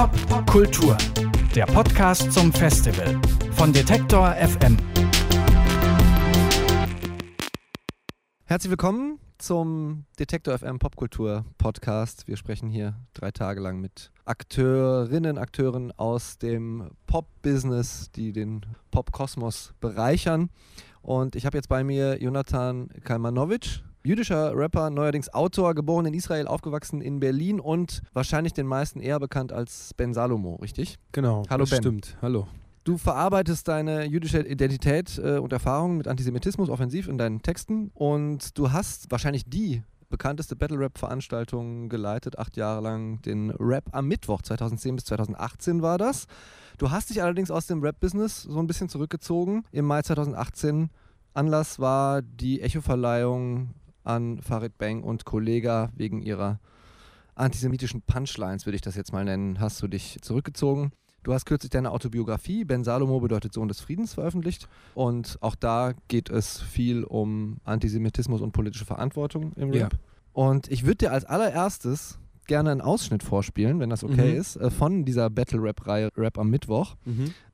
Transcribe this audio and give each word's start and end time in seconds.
Pop 0.00 0.46
Kultur, 0.46 0.96
der 1.54 1.66
Podcast 1.66 2.32
zum 2.32 2.50
Festival 2.54 3.20
von 3.52 3.70
Detektor 3.70 4.34
FM. 4.34 4.78
Herzlich 8.46 8.70
willkommen 8.70 9.18
zum 9.36 10.06
Detektor 10.18 10.56
FM 10.56 10.78
Popkultur 10.78 11.44
Podcast. 11.58 12.26
Wir 12.26 12.38
sprechen 12.38 12.70
hier 12.70 12.94
drei 13.12 13.30
Tage 13.30 13.60
lang 13.60 13.78
mit 13.82 14.10
Akteurinnen, 14.24 15.36
Akteuren 15.36 15.92
aus 15.98 16.38
dem 16.38 16.92
Pop-Business, 17.06 18.10
die 18.10 18.32
den 18.32 18.64
Pop-Kosmos 18.90 19.74
bereichern. 19.80 20.48
Und 21.02 21.36
ich 21.36 21.44
habe 21.44 21.58
jetzt 21.58 21.68
bei 21.68 21.84
mir 21.84 22.22
Jonathan 22.22 22.88
Kalmanovic, 23.04 23.82
jüdischer 24.02 24.56
Rapper, 24.56 24.90
neuerdings 24.90 25.32
Autor, 25.32 25.74
geboren 25.74 26.06
in 26.06 26.14
Israel, 26.14 26.46
aufgewachsen 26.46 27.00
in 27.00 27.20
Berlin 27.20 27.60
und 27.60 28.02
wahrscheinlich 28.12 28.52
den 28.52 28.66
meisten 28.66 29.00
eher 29.00 29.20
bekannt 29.20 29.52
als 29.52 29.92
Ben 29.94 30.14
Salomo, 30.14 30.56
richtig? 30.56 30.98
Genau, 31.12 31.44
Hallo 31.50 31.64
Ben. 31.66 31.78
stimmt. 31.78 32.16
Hallo. 32.22 32.46
Du 32.84 32.96
verarbeitest 32.96 33.68
deine 33.68 34.06
jüdische 34.06 34.40
Identität 34.40 35.18
äh, 35.18 35.36
und 35.36 35.52
Erfahrungen 35.52 35.98
mit 35.98 36.08
Antisemitismus 36.08 36.70
offensiv 36.70 37.08
in 37.08 37.18
deinen 37.18 37.42
Texten 37.42 37.90
und 37.92 38.56
du 38.56 38.72
hast 38.72 39.10
wahrscheinlich 39.10 39.44
die 39.44 39.82
bekannteste 40.08 40.56
Battle-Rap-Veranstaltung 40.56 41.88
geleitet, 41.88 42.38
acht 42.38 42.56
Jahre 42.56 42.80
lang 42.80 43.22
den 43.22 43.50
Rap 43.50 43.84
am 43.92 44.08
Mittwoch, 44.08 44.42
2010 44.42 44.96
bis 44.96 45.04
2018 45.04 45.82
war 45.82 45.98
das. 45.98 46.26
Du 46.78 46.90
hast 46.90 47.10
dich 47.10 47.22
allerdings 47.22 47.50
aus 47.50 47.66
dem 47.66 47.82
Rap-Business 47.82 48.42
so 48.42 48.58
ein 48.58 48.66
bisschen 48.66 48.88
zurückgezogen. 48.88 49.64
Im 49.70 49.84
Mai 49.84 50.02
2018 50.02 50.88
Anlass 51.32 51.78
war 51.78 52.22
die 52.22 52.60
Echo-Verleihung 52.60 53.74
an 54.04 54.40
Farid 54.42 54.78
Bang 54.78 55.02
und 55.02 55.24
Kollega 55.24 55.90
wegen 55.96 56.22
ihrer 56.22 56.60
antisemitischen 57.34 58.02
Punchlines, 58.02 58.66
würde 58.66 58.76
ich 58.76 58.82
das 58.82 58.96
jetzt 58.96 59.12
mal 59.12 59.24
nennen, 59.24 59.60
hast 59.60 59.82
du 59.82 59.88
dich 59.88 60.18
zurückgezogen. 60.22 60.92
Du 61.22 61.34
hast 61.34 61.44
kürzlich 61.44 61.70
deine 61.70 61.90
Autobiografie 61.90 62.64
Ben 62.64 62.82
Salomo 62.82 63.20
bedeutet 63.20 63.52
Sohn 63.52 63.68
des 63.68 63.80
Friedens 63.80 64.14
veröffentlicht 64.14 64.68
und 64.94 65.36
auch 65.42 65.54
da 65.54 65.92
geht 66.08 66.30
es 66.30 66.60
viel 66.62 67.04
um 67.04 67.58
Antisemitismus 67.64 68.40
und 68.40 68.52
politische 68.52 68.86
Verantwortung 68.86 69.52
im 69.56 69.72
Ja. 69.72 69.84
Rap. 69.84 69.98
Und 70.32 70.70
ich 70.70 70.84
würde 70.84 70.96
dir 70.96 71.12
als 71.12 71.24
allererstes 71.24 72.19
gerne 72.46 72.70
einen 72.72 72.80
Ausschnitt 72.80 73.22
vorspielen, 73.22 73.78
wenn 73.80 73.90
das 73.90 74.02
okay 74.04 74.32
Mhm. 74.34 74.40
ist, 74.40 74.56
äh, 74.56 74.70
von 74.70 75.04
dieser 75.04 75.30
Battle 75.30 75.62
Rap 75.62 76.38
am 76.38 76.50
Mittwoch. 76.50 76.96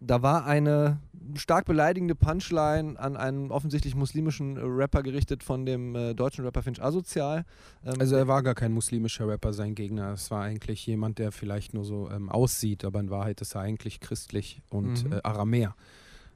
Da 0.00 0.22
war 0.22 0.46
eine 0.46 0.98
stark 1.34 1.64
beleidigende 1.66 2.14
Punchline 2.14 2.98
an 2.98 3.16
einen 3.16 3.50
offensichtlich 3.50 3.94
muslimischen 3.94 4.56
äh, 4.56 4.60
Rapper 4.62 5.02
gerichtet 5.02 5.42
von 5.42 5.66
dem 5.66 5.94
äh, 5.94 6.14
deutschen 6.14 6.44
Rapper 6.44 6.62
Finch 6.62 6.80
Asozial. 6.82 7.44
Ähm, 7.84 7.94
Also 7.98 8.16
er 8.16 8.28
war 8.28 8.42
gar 8.42 8.54
kein 8.54 8.72
muslimischer 8.72 9.26
Rapper, 9.28 9.52
sein 9.52 9.74
Gegner. 9.74 10.12
Es 10.12 10.30
war 10.30 10.42
eigentlich 10.42 10.86
jemand, 10.86 11.18
der 11.18 11.32
vielleicht 11.32 11.74
nur 11.74 11.84
so 11.84 12.08
ähm, 12.10 12.28
aussieht, 12.30 12.84
aber 12.84 13.00
in 13.00 13.10
Wahrheit 13.10 13.40
ist 13.40 13.54
er 13.54 13.62
eigentlich 13.62 14.00
christlich 14.00 14.62
und 14.70 15.04
Mhm. 15.04 15.12
äh, 15.14 15.20
Aramäer. 15.24 15.74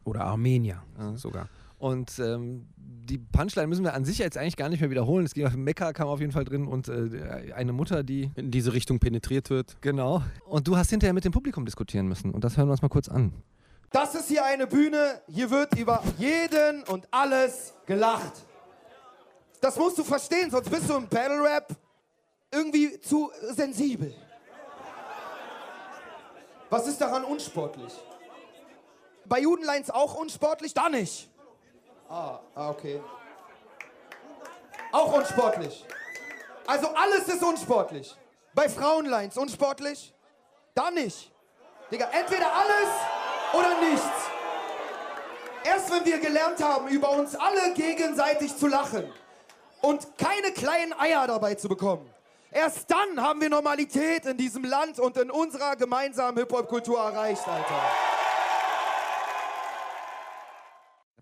Oder 0.04 0.22
Armenier 0.24 0.82
Ja. 0.98 1.16
sogar. 1.16 1.48
Und 1.80 2.18
ähm, 2.18 2.68
die 2.76 3.16
Punchline 3.16 3.66
müssen 3.66 3.82
wir 3.84 3.94
an 3.94 4.04
sich 4.04 4.18
jetzt 4.18 4.36
eigentlich 4.36 4.56
gar 4.56 4.68
nicht 4.68 4.82
mehr 4.82 4.90
wiederholen. 4.90 5.24
Es 5.24 5.32
ging 5.32 5.46
auf 5.46 5.54
Mekka 5.54 5.94
kam 5.94 6.08
auf 6.08 6.20
jeden 6.20 6.30
Fall 6.30 6.44
drin 6.44 6.66
und 6.66 6.88
äh, 6.88 7.54
eine 7.54 7.72
Mutter, 7.72 8.02
die 8.02 8.30
In 8.36 8.50
diese 8.50 8.74
Richtung 8.74 8.98
penetriert 8.98 9.48
wird. 9.48 9.80
genau. 9.80 10.22
Und 10.46 10.68
du 10.68 10.76
hast 10.76 10.90
hinterher 10.90 11.14
mit 11.14 11.24
dem 11.24 11.32
Publikum 11.32 11.64
diskutieren 11.64 12.06
müssen 12.06 12.32
und 12.32 12.44
das 12.44 12.58
hören 12.58 12.68
wir 12.68 12.72
uns 12.72 12.82
mal 12.82 12.90
kurz 12.90 13.08
an. 13.08 13.32
Das 13.90 14.14
ist 14.14 14.28
hier 14.28 14.44
eine 14.44 14.66
Bühne, 14.66 15.22
hier 15.26 15.50
wird 15.50 15.76
über 15.78 16.02
jeden 16.18 16.82
und 16.84 17.08
alles 17.10 17.72
gelacht. 17.86 18.32
Das 19.62 19.76
musst 19.76 19.96
du 19.96 20.04
verstehen, 20.04 20.50
sonst 20.50 20.68
bist 20.68 20.86
du 20.90 20.96
im 20.96 21.08
Battle 21.08 21.42
Rap 21.42 21.74
irgendwie 22.52 23.00
zu 23.00 23.30
sensibel. 23.54 24.14
Was 26.68 26.86
ist 26.86 27.00
daran 27.00 27.24
unsportlich? 27.24 27.92
Bei 29.24 29.40
Judenlines 29.40 29.88
auch 29.88 30.14
unsportlich? 30.20 30.74
Da 30.74 30.90
nicht. 30.90 31.29
Ah, 32.10 32.40
ah, 32.56 32.70
okay. 32.70 33.00
Auch 34.90 35.12
unsportlich. 35.12 35.86
Also 36.66 36.88
alles 36.88 37.28
ist 37.28 37.42
unsportlich. 37.42 38.16
Bei 38.52 38.68
Frauenlines 38.68 39.36
unsportlich? 39.36 40.12
Da 40.74 40.90
nicht. 40.90 41.30
Digga, 41.92 42.08
entweder 42.12 42.52
alles 42.52 42.88
oder 43.52 43.80
nichts. 43.80 44.06
Erst 45.62 45.92
wenn 45.92 46.04
wir 46.04 46.18
gelernt 46.18 46.60
haben, 46.60 46.88
über 46.88 47.10
uns 47.10 47.36
alle 47.36 47.74
gegenseitig 47.74 48.56
zu 48.56 48.66
lachen 48.66 49.04
und 49.80 50.18
keine 50.18 50.50
kleinen 50.52 50.92
Eier 50.98 51.28
dabei 51.28 51.54
zu 51.54 51.68
bekommen, 51.68 52.12
erst 52.50 52.90
dann 52.90 53.22
haben 53.22 53.40
wir 53.40 53.50
Normalität 53.50 54.26
in 54.26 54.36
diesem 54.36 54.64
Land 54.64 54.98
und 54.98 55.16
in 55.16 55.30
unserer 55.30 55.76
gemeinsamen 55.76 56.38
Hip-Hop-Kultur 56.38 56.98
erreicht, 56.98 57.46
Alter. 57.46 58.09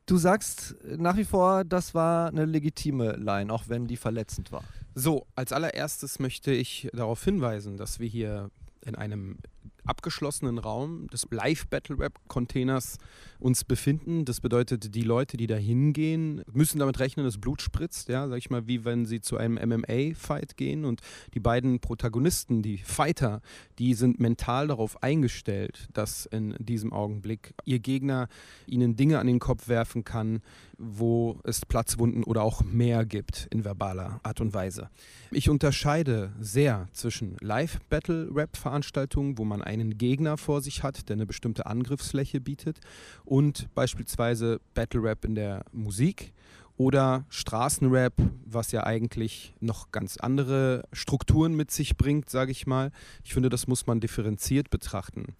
Du 0.08 0.16
sagst 0.16 0.74
äh, 0.84 0.96
nach 0.96 1.16
wie 1.18 1.24
vor, 1.24 1.64
das 1.64 1.94
war 1.94 2.28
eine 2.28 2.46
legitime 2.46 3.12
Line, 3.16 3.52
auch 3.52 3.68
wenn 3.68 3.86
die 3.86 3.98
verletzend 3.98 4.50
war. 4.50 4.64
So, 4.94 5.26
als 5.36 5.52
allererstes 5.52 6.18
möchte 6.18 6.50
ich 6.50 6.88
darauf 6.94 7.22
hinweisen, 7.22 7.76
dass 7.76 8.00
wir 8.00 8.08
hier 8.08 8.50
in 8.84 8.96
einem 8.96 9.38
abgeschlossenen 9.88 10.58
Raum 10.58 11.08
des 11.08 11.26
Live-Battle-Rap-Containers 11.30 12.98
uns 13.38 13.64
befinden. 13.64 14.24
Das 14.24 14.40
bedeutet, 14.40 14.94
die 14.94 15.02
Leute, 15.02 15.36
die 15.36 15.46
da 15.46 15.56
hingehen, 15.56 16.42
müssen 16.52 16.78
damit 16.78 16.98
rechnen, 16.98 17.24
dass 17.24 17.38
Blut 17.38 17.62
spritzt, 17.62 18.08
ja, 18.08 18.28
sag 18.28 18.38
ich 18.38 18.50
mal, 18.50 18.66
wie 18.66 18.84
wenn 18.84 19.06
sie 19.06 19.20
zu 19.20 19.36
einem 19.36 19.54
MMA-Fight 19.54 20.56
gehen. 20.56 20.84
Und 20.84 21.00
die 21.34 21.40
beiden 21.40 21.80
Protagonisten, 21.80 22.62
die 22.62 22.78
Fighter, 22.78 23.40
die 23.78 23.94
sind 23.94 24.20
mental 24.20 24.68
darauf 24.68 25.02
eingestellt, 25.02 25.88
dass 25.92 26.26
in 26.26 26.54
diesem 26.58 26.92
Augenblick 26.92 27.54
ihr 27.64 27.78
Gegner 27.78 28.28
ihnen 28.66 28.96
Dinge 28.96 29.18
an 29.18 29.26
den 29.26 29.38
Kopf 29.38 29.68
werfen 29.68 30.04
kann, 30.04 30.42
wo 30.78 31.40
es 31.44 31.66
Platzwunden 31.66 32.24
oder 32.24 32.42
auch 32.42 32.62
mehr 32.62 33.04
gibt 33.04 33.48
in 33.50 33.64
verbaler 33.64 34.20
Art 34.22 34.40
und 34.40 34.54
Weise. 34.54 34.90
Ich 35.30 35.48
unterscheide 35.50 36.32
sehr 36.40 36.88
zwischen 36.92 37.36
Live-Battle-Rap-Veranstaltungen, 37.40 39.38
wo 39.38 39.44
man 39.44 39.62
einen 39.80 39.98
Gegner 39.98 40.36
vor 40.36 40.60
sich 40.60 40.82
hat, 40.82 41.08
der 41.08 41.14
eine 41.14 41.26
bestimmte 41.26 41.66
Angriffsfläche 41.66 42.40
bietet, 42.40 42.80
und 43.24 43.72
beispielsweise 43.74 44.60
Battle-Rap 44.74 45.24
in 45.24 45.34
der 45.34 45.64
Musik 45.72 46.32
oder 46.78 47.26
Straßenrap, 47.28 48.14
was 48.46 48.70
ja 48.72 48.84
eigentlich 48.84 49.54
noch 49.60 49.90
ganz 49.90 50.16
andere 50.16 50.84
Strukturen 50.92 51.54
mit 51.54 51.72
sich 51.72 51.96
bringt, 51.96 52.30
sage 52.30 52.52
ich 52.52 52.66
mal. 52.66 52.92
Ich 53.24 53.34
finde, 53.34 53.48
das 53.48 53.66
muss 53.66 53.86
man 53.86 54.00
differenziert 54.00 54.70
betrachten. 54.70 55.34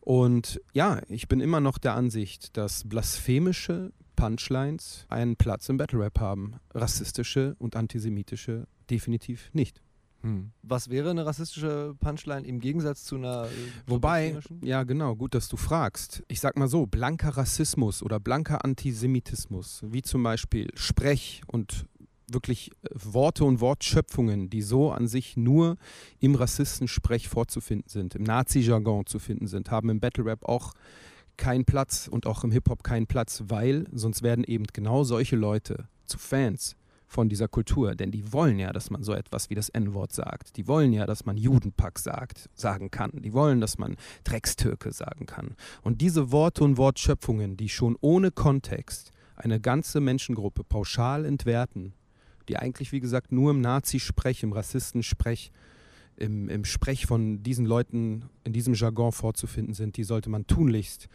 Und 0.00 0.60
ja, 0.72 1.02
ich 1.08 1.26
bin 1.26 1.40
immer 1.40 1.60
noch 1.60 1.78
der 1.78 1.94
Ansicht, 1.94 2.56
dass 2.56 2.88
blasphemische 2.88 3.92
Punchlines 4.14 5.06
einen 5.08 5.34
Platz 5.34 5.68
im 5.68 5.78
Battle 5.78 5.98
Rap 5.98 6.20
haben. 6.20 6.54
Rassistische 6.72 7.56
und 7.58 7.74
antisemitische 7.74 8.68
definitiv 8.88 9.50
nicht. 9.52 9.80
Was 10.62 10.88
wäre 10.88 11.10
eine 11.10 11.26
rassistische 11.26 11.94
Punchline 12.00 12.46
im 12.46 12.60
Gegensatz 12.60 13.04
zu 13.04 13.16
einer. 13.16 13.44
äh, 13.44 13.48
Wobei, 13.86 14.38
ja 14.62 14.84
genau, 14.84 15.14
gut, 15.14 15.34
dass 15.34 15.48
du 15.48 15.56
fragst. 15.56 16.22
Ich 16.28 16.40
sag 16.40 16.56
mal 16.58 16.68
so, 16.68 16.86
blanker 16.86 17.36
Rassismus 17.36 18.02
oder 18.02 18.20
blanker 18.20 18.64
Antisemitismus, 18.64 19.82
wie 19.84 20.02
zum 20.02 20.22
Beispiel 20.22 20.70
Sprech 20.74 21.42
und 21.46 21.86
wirklich 22.30 22.70
äh, 22.70 22.88
Worte 22.94 23.44
und 23.44 23.60
Wortschöpfungen, 23.60 24.48
die 24.48 24.62
so 24.62 24.92
an 24.92 25.06
sich 25.06 25.36
nur 25.36 25.76
im 26.20 26.34
Rassistensprech 26.34 27.28
vorzufinden 27.28 27.88
sind, 27.88 28.14
im 28.14 28.22
Nazi-Jargon 28.22 29.06
zu 29.06 29.18
finden 29.18 29.46
sind, 29.46 29.70
haben 29.70 29.90
im 29.90 30.00
Battle 30.00 30.24
Rap 30.24 30.44
auch 30.44 30.72
keinen 31.36 31.64
Platz 31.64 32.08
und 32.08 32.26
auch 32.26 32.44
im 32.44 32.52
Hip-Hop 32.52 32.82
keinen 32.84 33.06
Platz, 33.06 33.42
weil 33.48 33.86
sonst 33.92 34.22
werden 34.22 34.44
eben 34.44 34.64
genau 34.72 35.04
solche 35.04 35.36
Leute 35.36 35.88
zu 36.06 36.18
Fans 36.18 36.76
von 37.14 37.28
dieser 37.28 37.46
Kultur, 37.46 37.94
denn 37.94 38.10
die 38.10 38.32
wollen 38.32 38.58
ja, 38.58 38.72
dass 38.72 38.90
man 38.90 39.04
so 39.04 39.12
etwas 39.12 39.48
wie 39.48 39.54
das 39.54 39.68
N-Wort 39.68 40.12
sagt. 40.12 40.56
Die 40.56 40.66
wollen 40.66 40.92
ja, 40.92 41.06
dass 41.06 41.24
man 41.24 41.36
Judenpack 41.36 42.00
sagt, 42.00 42.50
sagen 42.54 42.90
kann. 42.90 43.12
Die 43.14 43.32
wollen, 43.32 43.60
dass 43.60 43.78
man 43.78 43.94
Dreckstürke 44.24 44.92
sagen 44.92 45.26
kann. 45.26 45.54
Und 45.82 46.00
diese 46.00 46.32
Worte 46.32 46.64
und 46.64 46.76
Wortschöpfungen, 46.76 47.56
die 47.56 47.68
schon 47.68 47.96
ohne 48.00 48.32
Kontext 48.32 49.12
eine 49.36 49.60
ganze 49.60 50.00
Menschengruppe 50.00 50.64
pauschal 50.64 51.24
entwerten, 51.24 51.92
die 52.48 52.56
eigentlich, 52.56 52.90
wie 52.90 53.00
gesagt, 53.00 53.30
nur 53.30 53.52
im 53.52 53.60
Nazi-Sprech, 53.60 54.42
im 54.42 54.52
Rassistensprech, 54.52 55.52
im, 56.16 56.48
im 56.48 56.64
Sprech 56.64 57.06
von 57.06 57.44
diesen 57.44 57.64
Leuten 57.64 58.24
in 58.42 58.52
diesem 58.52 58.74
Jargon 58.74 59.12
vorzufinden 59.12 59.74
sind, 59.74 59.96
die 59.96 60.04
sollte 60.04 60.30
man 60.30 60.48
tunlichst 60.48 61.08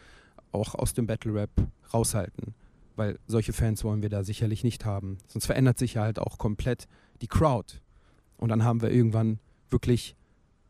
auch 0.50 0.74
aus 0.74 0.94
dem 0.94 1.06
Battle 1.06 1.34
Rap 1.34 1.50
raushalten. 1.92 2.54
Weil 3.00 3.18
solche 3.26 3.54
Fans 3.54 3.82
wollen 3.82 4.02
wir 4.02 4.10
da 4.10 4.24
sicherlich 4.24 4.62
nicht 4.62 4.84
haben. 4.84 5.16
Sonst 5.26 5.46
verändert 5.46 5.78
sich 5.78 5.94
ja 5.94 6.02
halt 6.02 6.18
auch 6.18 6.36
komplett 6.36 6.86
die 7.22 7.28
Crowd. 7.28 7.76
Und 8.36 8.50
dann 8.50 8.62
haben 8.62 8.82
wir 8.82 8.90
irgendwann 8.90 9.38
wirklich 9.70 10.16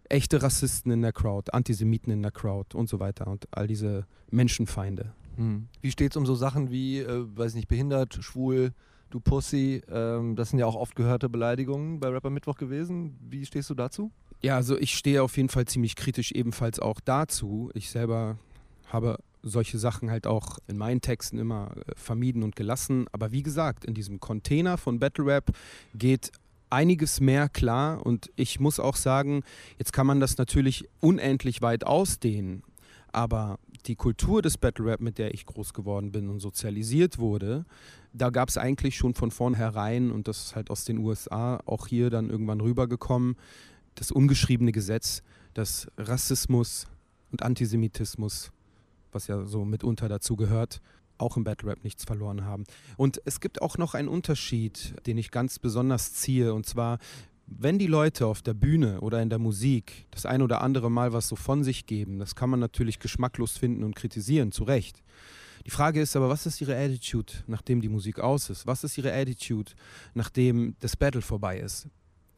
echte 0.09 0.41
Rassisten 0.41 0.93
in 0.93 1.03
der 1.03 1.12
Crowd, 1.12 1.50
Antisemiten 1.50 2.12
in 2.12 2.23
der 2.23 2.31
Crowd 2.31 2.77
und 2.77 2.88
so 2.88 3.00
weiter 3.00 3.27
und 3.27 3.49
all 3.50 3.67
diese 3.67 4.06
Menschenfeinde. 4.31 5.12
Hm. 5.38 5.67
Wie 5.81 5.91
steht 5.91 6.12
es 6.12 6.17
um 6.17 6.25
so 6.25 6.37
Sachen 6.37 6.71
wie, 6.71 7.00
äh, 7.00 7.27
weiß 7.37 7.55
nicht, 7.55 7.67
behindert, 7.67 8.15
schwul, 8.21 8.75
du 9.11 9.19
Pussy? 9.19 9.83
Ähm, 9.91 10.37
das 10.37 10.50
sind 10.50 10.61
ja 10.61 10.67
auch 10.67 10.76
oft 10.76 10.94
gehörte 10.94 11.29
Beleidigungen 11.29 11.99
bei 11.99 12.11
Rapper 12.11 12.31
Mittwoch 12.31 12.59
gewesen. 12.59 13.19
Wie 13.29 13.44
stehst 13.44 13.69
du 13.71 13.75
dazu? 13.75 14.12
Ja, 14.41 14.55
also 14.55 14.79
ich 14.79 14.94
stehe 14.94 15.25
auf 15.25 15.37
jeden 15.37 15.49
Fall 15.49 15.65
ziemlich 15.65 15.97
kritisch 15.97 16.31
ebenfalls 16.31 16.79
auch 16.79 17.00
dazu. 17.00 17.73
Ich 17.75 17.91
selber 17.91 18.38
habe 18.87 19.19
solche 19.42 19.78
Sachen 19.78 20.10
halt 20.10 20.26
auch 20.26 20.58
in 20.66 20.76
meinen 20.76 21.00
Texten 21.00 21.38
immer 21.38 21.72
äh, 21.76 21.92
vermieden 21.96 22.42
und 22.42 22.56
gelassen. 22.56 23.06
Aber 23.12 23.32
wie 23.32 23.42
gesagt, 23.42 23.84
in 23.84 23.94
diesem 23.94 24.20
Container 24.20 24.78
von 24.78 24.98
Battle 24.98 25.26
Rap 25.26 25.50
geht 25.94 26.32
einiges 26.70 27.20
mehr 27.20 27.48
klar 27.48 28.04
und 28.06 28.31
ich 28.37 28.60
muss 28.60 28.78
auch 28.78 28.96
sagen, 28.96 29.42
jetzt 29.78 29.92
kann 29.92 30.06
man 30.06 30.20
das 30.20 30.38
natürlich 30.38 30.88
unendlich 31.00 31.62
weit 31.62 31.84
ausdehnen, 31.84 32.62
aber 33.12 33.58
die 33.87 33.96
Kultur 33.96 34.40
des 34.40 34.56
Battle 34.56 34.87
Rap, 34.87 35.00
mit 35.00 35.19
der 35.19 35.34
ich 35.34 35.46
groß 35.46 35.75
geworden 35.75 36.12
bin 36.12 36.28
und 36.28 36.38
sozialisiert 36.38 37.19
wurde, 37.19 37.64
da 38.12 38.31
gab 38.31 38.48
es 38.48 38.56
eigentlich 38.56 38.96
schon 38.96 39.14
von 39.14 39.31
vornherein 39.31 40.10
und 40.10 40.28
das 40.28 40.46
ist 40.46 40.56
halt 40.56 40.70
aus 40.70 40.84
den 40.84 40.98
USA 40.98 41.60
auch 41.66 41.87
hier 41.87 42.10
dann 42.10 42.31
irgendwann 42.31 42.60
rübergekommen, 42.60 43.37
das 43.94 44.12
ungeschriebene 44.12 44.72
Gesetz, 44.72 45.22
dass 45.54 45.88
Rassismus 45.96 46.87
und 47.32 47.42
Antisemitismus, 47.42 48.52
was 49.12 49.27
ja 49.27 49.45
so 49.45 49.65
mitunter 49.65 50.09
dazu 50.09 50.37
gehört, 50.37 50.81
auch 51.19 51.37
im 51.37 51.45
Battle 51.45 51.71
Rap 51.71 51.85
nichts 51.85 52.05
verloren 52.05 52.45
haben. 52.45 52.65
Und 52.97 53.21
es 53.25 53.41
gibt 53.41 53.62
auch 53.62 53.79
noch 53.79 53.95
einen 53.95 54.09
Unterschied, 54.09 54.95
den 55.07 55.19
ich 55.19 55.31
ganz 55.31 55.59
besonders 55.59 56.15
ziehe, 56.15 56.55
und 56.55 56.67
zwar 56.67 56.99
wenn 57.51 57.79
die 57.79 57.89
Leute 57.89 58.27
auf 58.27 58.43
der 58.43 58.55
Bühne 58.55 59.01
oder 59.01 59.21
in 59.21 59.29
der 59.29 59.41
Musik 59.41 60.07
das 60.12 60.25
ein 60.25 60.41
oder 60.41 60.62
andere 60.62 60.89
Mal 60.91 61.12
was 61.12 61.27
so 61.27 61.35
von 61.35 61.65
sich 61.65 61.85
geben, 61.85 62.21
das 62.21 62.37
kann 62.37 62.49
man 62.49 62.61
natürlich 62.61 63.01
geschmacklos 63.01 63.59
finden 63.59 63.83
und 63.83 63.97
kritisieren, 63.97 64.53
zu 64.53 64.62
Recht. 64.65 65.03
Die 65.67 65.71
Frage 65.71 66.01
ist 66.01 66.17
aber, 66.17 66.29
was 66.29 66.47
ist 66.47 66.61
ihre 66.61 66.77
Attitude, 66.77 67.33
nachdem 67.47 67.81
die 67.81 67.89
Musik 67.89 68.21
aus 68.21 68.49
ist? 68.51 68.67
Was 68.67 68.85
ist 68.85 68.97
ihre 68.97 69.12
Attitude, 69.12 69.73
nachdem 70.15 70.77
das 70.81 70.97
Battle 70.97 71.23
vorbei 71.23 71.59
ist? 71.59 71.89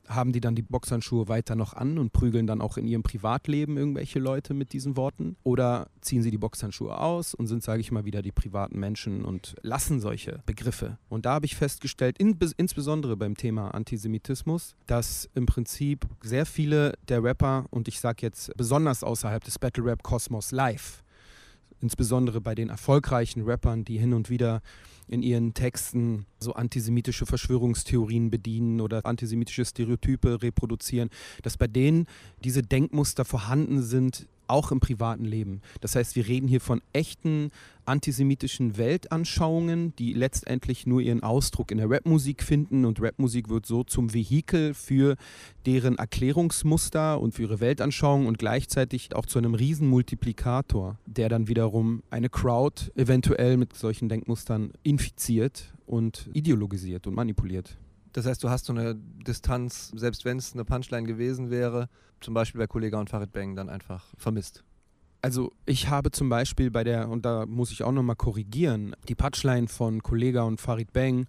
Haben 0.09 0.33
die 0.33 0.41
dann 0.41 0.55
die 0.55 0.63
Boxhandschuhe 0.63 1.29
weiter 1.29 1.55
noch 1.55 1.75
an 1.75 1.99
und 1.99 2.13
prügeln 2.13 2.47
dann 2.47 2.61
auch 2.61 2.77
in 2.77 2.87
ihrem 2.87 3.03
Privatleben 3.03 3.77
irgendwelche 3.77 4.19
Leute 4.19 4.55
mit 4.55 4.73
diesen 4.73 4.97
Worten? 4.97 5.37
Oder 5.43 5.89
ziehen 6.01 6.23
sie 6.23 6.31
die 6.31 6.39
Boxhandschuhe 6.39 6.99
aus 6.99 7.35
und 7.35 7.47
sind, 7.47 7.63
sage 7.63 7.81
ich 7.81 7.93
mal, 7.93 8.05
wieder 8.05 8.23
die 8.23 8.33
privaten 8.33 8.79
Menschen 8.79 9.25
und 9.25 9.55
lassen 9.63 10.01
solche 10.01 10.43
Begriffe? 10.47 10.99
Und 11.09 11.27
da 11.27 11.35
habe 11.35 11.47
ich 11.47 11.57
festgestellt, 11.57 12.19
in, 12.19 12.39
insbesondere 12.57 13.17
beim 13.17 13.37
Thema 13.37 13.71
Antisemitismus, 13.71 14.75
dass 14.87 15.29
im 15.35 15.47
Prinzip 15.47 16.07
sehr 16.23 16.47
viele 16.47 16.95
der 17.09 17.23
Rapper, 17.23 17.67
und 17.71 17.89
ich 17.89 18.01
sage 18.01 18.19
jetzt 18.23 18.57
besonders 18.57 19.05
außerhalb 19.05 19.43
des 19.45 19.59
Battle 19.59 19.85
Rap 19.85 20.03
Kosmos 20.03 20.53
live, 20.53 21.03
insbesondere 21.81 22.41
bei 22.41 22.55
den 22.55 22.69
erfolgreichen 22.69 23.43
Rappern, 23.43 23.85
die 23.85 23.99
hin 23.99 24.15
und 24.15 24.31
wieder 24.31 24.63
in 25.09 25.23
ihren 25.23 25.55
Texten 25.55 26.27
so 26.39 26.55
antisemitische 26.55 27.27
Verschwörungstheorien 27.27 28.31
bedienen 28.31 28.81
oder 28.81 29.05
antisemitische 29.05 29.65
Stereotype 29.65 30.43
reproduzieren, 30.43 31.11
dass 31.43 31.57
bei 31.57 31.67
denen 31.67 32.07
diese 32.45 32.63
Denkmuster 32.63 33.25
vorhanden 33.25 33.83
sind, 33.83 34.27
auch 34.53 34.71
im 34.71 34.81
privaten 34.81 35.25
Leben. 35.25 35.63
Das 35.81 35.97
heißt, 35.97 36.15
wir 36.15 36.29
reden 36.29 36.47
hier 36.47 36.61
von 36.61 36.83
echten 36.93 37.51
antisemitischen 37.85 38.77
Weltanschauungen, 38.77 39.97
die 39.97 40.13
letztendlich 40.13 40.87
nur 40.87 41.01
ihren 41.01 41.23
Ausdruck 41.23 41.73
in 41.73 41.79
der 41.79 41.91
Rapmusik 41.91 42.43
finden 42.43 42.85
und 42.85 43.03
Rapmusik 43.03 43.49
wird 43.49 43.67
so 43.67 43.83
zum 43.83 44.15
Vehikel 44.15 44.75
für 44.75 45.17
deren 45.67 45.97
Erklärungsmuster 45.97 47.21
und 47.21 47.35
für 47.35 47.43
ihre 47.43 47.61
Weltanschauung 47.61 48.27
und 48.27 48.39
gleichzeitig 48.39 49.17
auch 49.17 49.27
zu 49.27 49.39
einem 49.39 49.55
Riesenmultiplikator, 49.55 50.99
der 51.07 51.29
dann 51.29 51.49
wiederum 51.49 52.03
eine 52.11 52.29
Crowd 52.29 52.93
eventuell 52.95 53.57
mit 53.57 53.75
solchen 53.75 54.09
Denkmustern 54.09 54.73
infiziert 54.83 55.73
und 55.87 56.29
ideologisiert 56.35 57.07
und 57.07 57.15
manipuliert. 57.15 57.79
Das 58.13 58.27
heißt, 58.27 58.43
du 58.45 58.51
hast 58.51 58.67
so 58.67 58.73
eine 58.73 58.95
Distanz, 58.95 59.93
selbst 59.95 60.25
wenn 60.25 60.39
es 60.39 60.53
eine 60.53 60.65
Punchline 60.65 61.07
gewesen 61.07 61.51
wäre, 61.51 61.89
zum 62.21 62.35
Beispiel 62.35 62.59
bei 62.59 62.67
Kollega 62.67 62.99
und 63.01 63.11
Farid 63.11 63.33
Bang, 63.33 63.57
dann 63.57 63.69
einfach 63.69 64.07
vermisst. 64.17 64.63
Also 65.23 65.53
ich 65.67 65.89
habe 65.89 66.11
zum 66.11 66.29
Beispiel 66.29 66.71
bei 66.71 66.85
der, 66.85 67.09
und 67.09 67.25
da 67.25 67.47
muss 67.47 67.71
ich 67.71 67.85
auch 67.85 67.93
nochmal 67.93 68.17
korrigieren, 68.17 68.95
die 69.09 69.15
Punchline 69.15 69.69
von 69.69 70.03
Kollega 70.03 70.43
und 70.43 70.61
Farid 70.61 70.93
Bang 70.93 71.27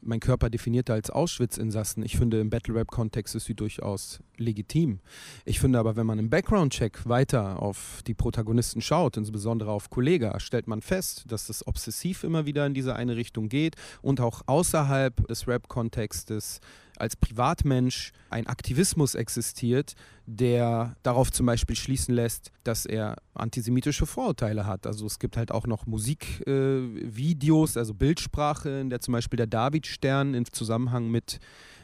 mein 0.00 0.20
Körper 0.20 0.50
definierte 0.50 0.92
als 0.92 1.10
Auschwitz-Insassen. 1.10 2.04
Ich 2.04 2.16
finde, 2.16 2.40
im 2.40 2.50
Battle-Rap-Kontext 2.50 3.34
ist 3.34 3.46
sie 3.46 3.54
durchaus 3.54 4.20
legitim. 4.36 5.00
Ich 5.44 5.60
finde 5.60 5.78
aber, 5.78 5.96
wenn 5.96 6.06
man 6.06 6.18
im 6.18 6.30
Background-Check 6.30 7.08
weiter 7.08 7.60
auf 7.62 8.02
die 8.06 8.14
Protagonisten 8.14 8.80
schaut, 8.80 9.16
insbesondere 9.16 9.70
auf 9.70 9.90
Kollega, 9.90 10.38
stellt 10.40 10.66
man 10.68 10.82
fest, 10.82 11.24
dass 11.28 11.46
das 11.46 11.66
obsessiv 11.66 12.24
immer 12.24 12.46
wieder 12.46 12.66
in 12.66 12.74
diese 12.74 12.94
eine 12.94 13.16
Richtung 13.16 13.48
geht 13.48 13.76
und 14.02 14.20
auch 14.20 14.42
außerhalb 14.46 15.26
des 15.28 15.48
Rap-Kontextes 15.48 16.60
als 17.00 17.16
Privatmensch 17.16 18.12
ein 18.30 18.46
Aktivismus 18.46 19.14
existiert, 19.14 19.94
der 20.26 20.96
darauf 21.02 21.30
zum 21.30 21.46
Beispiel 21.46 21.76
schließen 21.76 22.14
lässt, 22.14 22.50
dass 22.64 22.86
er 22.86 23.16
antisemitische 23.34 24.06
Vorurteile 24.06 24.66
hat. 24.66 24.86
Also 24.86 25.06
es 25.06 25.18
gibt 25.18 25.36
halt 25.36 25.52
auch 25.52 25.66
noch 25.66 25.86
Musikvideos, 25.86 27.76
äh, 27.76 27.78
also 27.78 27.94
Bildsprache, 27.94 28.80
in 28.80 28.90
der 28.90 29.00
zum 29.00 29.12
Beispiel 29.12 29.36
der 29.36 29.46
Davidstern 29.46 30.34
im 30.34 30.50
Zusammenhang 30.50 31.10
mit 31.10 31.38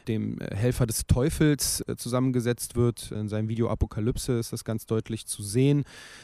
dem 0.07 0.39
äh, 0.39 0.55
Helfer 0.55 0.85
des 0.85 1.05
Teufels 1.07 1.83
äh, 1.87 1.95
zusammengesetzt 1.95 2.75
wird. 2.75 3.11
In 3.11 3.27
seinem 3.27 3.49
Video 3.49 3.69
Apokalypse 3.69 4.33
ist 4.39 4.53
das 4.53 4.63
ganz 4.63 4.85
deutlich 4.85 5.25
zu 5.25 5.43
sehen. 5.43 5.79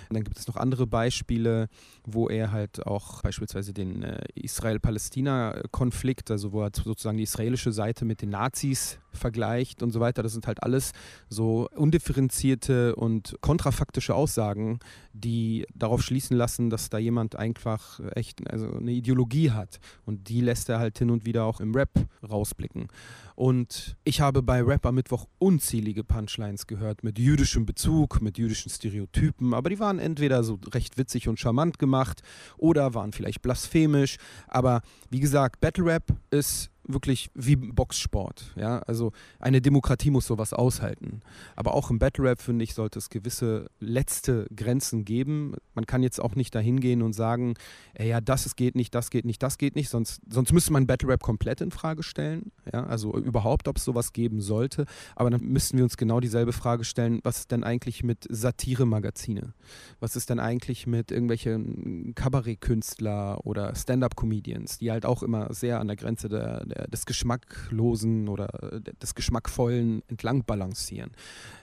Und 0.09 0.15
dann 0.15 0.23
gibt 0.23 0.37
es 0.37 0.47
noch 0.47 0.55
andere 0.55 0.87
Beispiele, 0.87 1.67
wo 2.05 2.27
er 2.29 2.51
halt 2.51 2.85
auch 2.85 3.21
beispielsweise 3.21 3.73
den 3.73 4.03
äh, 4.03 4.19
Israel-Palästina-Konflikt, 4.35 6.31
also 6.31 6.51
wo 6.51 6.61
er 6.63 6.71
sozusagen 6.73 7.17
die 7.17 7.23
israelische 7.23 7.71
Seite 7.71 8.05
mit 8.05 8.21
den 8.21 8.29
Nazis 8.29 8.99
vergleicht 9.11 9.81
und 9.83 9.91
so 9.91 9.99
weiter. 9.99 10.23
Das 10.23 10.33
sind 10.33 10.47
halt 10.47 10.63
alles 10.63 10.91
so 11.29 11.67
undifferenzierte 11.75 12.95
und 12.95 13.35
kontrafaktische 13.41 14.15
Aussagen, 14.15 14.79
die 15.13 15.65
darauf 15.73 16.01
schließen 16.03 16.37
lassen, 16.37 16.69
dass 16.69 16.89
da 16.89 16.97
jemand 16.97 17.35
einfach 17.35 17.99
echt 18.15 18.49
also 18.49 18.71
eine 18.71 18.91
Ideologie 18.91 19.51
hat. 19.51 19.79
Und 20.05 20.29
die 20.29 20.41
lässt 20.41 20.69
er 20.69 20.79
halt 20.79 20.97
hin 20.97 21.09
und 21.09 21.25
wieder 21.25 21.45
auch 21.45 21.59
im 21.59 21.73
Rap 21.75 21.91
rausblicken. 22.27 22.87
Und 23.35 23.68
ich 24.03 24.21
habe 24.21 24.41
bei 24.41 24.61
Rapper 24.61 24.91
Mittwoch 24.91 25.27
unzählige 25.37 26.03
Punchlines 26.03 26.67
gehört 26.67 27.03
mit 27.03 27.19
jüdischem 27.19 27.65
Bezug, 27.65 28.21
mit 28.21 28.37
jüdischen 28.37 28.69
Stereotypen, 28.69 29.53
aber 29.53 29.69
die 29.69 29.79
waren 29.79 29.99
entweder 29.99 30.43
so 30.43 30.59
recht 30.73 30.97
witzig 30.97 31.27
und 31.27 31.39
charmant 31.39 31.79
gemacht 31.79 32.21
oder 32.57 32.93
waren 32.93 33.11
vielleicht 33.11 33.41
blasphemisch. 33.41 34.17
Aber 34.47 34.81
wie 35.09 35.19
gesagt, 35.19 35.59
Battle 35.59 35.85
Rap 35.85 36.13
ist 36.31 36.71
wirklich 36.89 37.29
wie 37.33 37.55
Boxsport. 37.55 38.53
Ja? 38.55 38.79
Also 38.79 39.11
eine 39.39 39.61
Demokratie 39.61 40.09
muss 40.09 40.25
sowas 40.25 40.53
aushalten. 40.53 41.21
Aber 41.55 41.73
auch 41.73 41.89
im 41.89 41.99
Battle 41.99 42.25
Rap, 42.25 42.41
finde 42.41 42.63
ich, 42.63 42.73
sollte 42.73 42.99
es 42.99 43.09
gewisse 43.09 43.69
letzte 43.79 44.47
Grenzen 44.55 45.05
geben. 45.05 45.55
Man 45.75 45.85
kann 45.85 46.03
jetzt 46.03 46.19
auch 46.19 46.35
nicht 46.35 46.53
dahin 46.55 46.79
gehen 46.79 47.01
und 47.01 47.13
sagen, 47.13 47.53
ey, 47.93 48.09
ja, 48.09 48.21
das 48.21 48.55
geht 48.55 48.75
nicht, 48.75 48.95
das 48.95 49.09
geht 49.11 49.25
nicht, 49.25 49.41
das 49.43 49.57
geht 49.57 49.75
nicht, 49.75 49.89
sonst, 49.89 50.21
sonst 50.29 50.51
müsste 50.51 50.73
man 50.73 50.87
Battle 50.87 51.09
Rap 51.09 51.21
komplett 51.21 51.61
in 51.61 51.71
Frage 51.71 52.03
stellen. 52.03 52.51
Ja? 52.71 52.85
Also 52.85 53.15
überhaupt, 53.15 53.67
ob 53.67 53.77
es 53.77 53.85
sowas 53.85 54.11
geben 54.13 54.41
sollte. 54.41 54.85
Aber 55.15 55.29
dann 55.29 55.41
müssten 55.41 55.77
wir 55.77 55.83
uns 55.83 55.97
genau 55.97 56.19
dieselbe 56.19 56.53
Frage 56.53 56.83
stellen, 56.83 57.19
was 57.23 57.39
ist 57.39 57.51
denn 57.51 57.63
eigentlich 57.63 58.03
mit 58.03 58.25
Satire-Magazine? 58.29 59.53
Was 59.99 60.15
ist 60.15 60.29
denn 60.29 60.39
eigentlich 60.39 60.87
mit 60.87 61.11
irgendwelchen 61.11 62.15
Kabarettkünstler 62.15 63.45
oder 63.45 63.75
Stand-up-Comedians, 63.75 64.79
die 64.79 64.91
halt 64.91 65.05
auch 65.05 65.23
immer 65.23 65.53
sehr 65.53 65.79
an 65.79 65.87
der 65.87 65.95
Grenze 65.95 66.29
der, 66.29 66.65
der 66.65 66.78
des 66.87 67.05
Geschmacklosen 67.05 68.27
oder 68.27 68.73
äh, 68.73 68.81
des 69.01 69.15
Geschmackvollen 69.15 70.03
entlang 70.07 70.43
balancieren. 70.43 71.11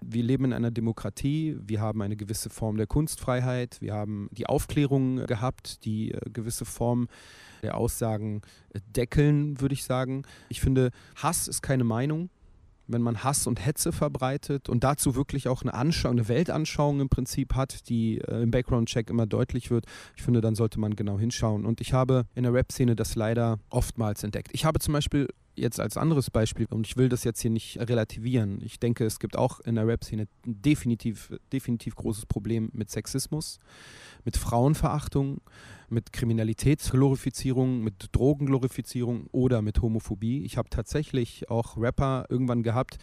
Wir 0.00 0.23
leben 0.23 0.46
in 0.46 0.52
einer 0.52 0.70
Demokratie, 0.70 1.56
wir 1.61 1.80
haben 1.80 2.02
eine 2.02 2.16
gewisse 2.16 2.50
Form 2.50 2.76
der 2.76 2.87
Kunstfreiheit, 2.87 3.80
wir 3.80 3.94
haben 3.94 4.28
die 4.32 4.46
Aufklärung 4.46 5.26
gehabt, 5.26 5.85
die 5.85 6.12
äh, 6.12 6.20
gewisse 6.30 6.64
Form 6.64 7.08
der 7.62 7.76
Aussagen 7.76 8.42
äh, 8.73 8.80
deckeln, 8.94 9.61
würde 9.61 9.75
ich 9.75 9.85
sagen. 9.85 10.23
Ich 10.49 10.61
finde, 10.61 10.90
Hass 11.16 11.49
ist 11.49 11.62
keine 11.62 11.85
Meinung 11.85 12.30
wenn 12.88 13.02
man 13.02 13.25
Hass 13.25 13.47
und 13.47 13.64
Hetze 13.64 13.93
verbreitet 13.93 14.69
und 14.69 14.85
dazu 14.85 15.14
wirklich 15.14 15.49
auch 15.49 15.62
eine 15.62 15.75
Anschauung, 15.75 16.12
eine 16.19 16.28
Weltanschauung 16.28 17.00
im 17.00 17.09
Prinzip 17.09 17.55
hat, 17.55 17.88
die 17.88 18.19
äh, 18.19 18.43
im 18.43 18.50
Background-Check 18.50 19.11
immer 19.11 19.26
deutlich 19.26 19.71
wird, 19.71 19.87
ich 20.16 20.23
finde, 20.23 20.40
dann 20.40 20.55
sollte 20.55 20.81
man 20.81 20.97
genau 20.97 21.19
hinschauen. 21.19 21.64
Und 21.64 21.81
ich 21.81 21.93
habe 21.93 22.26
in 22.35 22.45
der 22.45 22.52
Rap-Szene 22.52 22.97
das 22.97 23.14
leider 23.14 23.59
oftmals 23.71 24.23
entdeckt. 24.23 24.50
Ich 24.52 24.64
habe 24.64 24.78
zum 24.78 24.95
Beispiel 24.95 25.28
jetzt 25.56 25.80
als 25.80 25.96
anderes 25.96 26.30
Beispiel, 26.30 26.66
und 26.70 26.86
ich 26.86 26.96
will 26.96 27.08
das 27.08 27.25
jetzt 27.25 27.40
hier 27.40 27.50
nicht 27.50 27.78
relativieren, 27.80 28.60
ich 28.62 28.78
denke, 28.78 29.04
es 29.04 29.18
gibt 29.18 29.36
auch 29.36 29.60
in 29.60 29.75
der 29.75 29.86
Rap-Szene 29.86 30.28
definitiv, 30.44 31.32
definitiv 31.52 31.96
großes 31.96 32.26
Problem 32.26 32.70
mit 32.72 32.90
Sexismus, 32.90 33.58
mit 34.25 34.36
Frauenverachtung, 34.36 35.40
mit 35.88 36.12
Kriminalitätsglorifizierung, 36.12 37.82
mit 37.82 38.08
Drogenglorifizierung 38.12 39.28
oder 39.32 39.62
mit 39.62 39.80
Homophobie. 39.82 40.44
Ich 40.44 40.56
habe 40.56 40.68
tatsächlich 40.68 41.48
auch 41.50 41.76
Rapper 41.76 42.26
irgendwann 42.28 42.62
gehabt, 42.62 42.98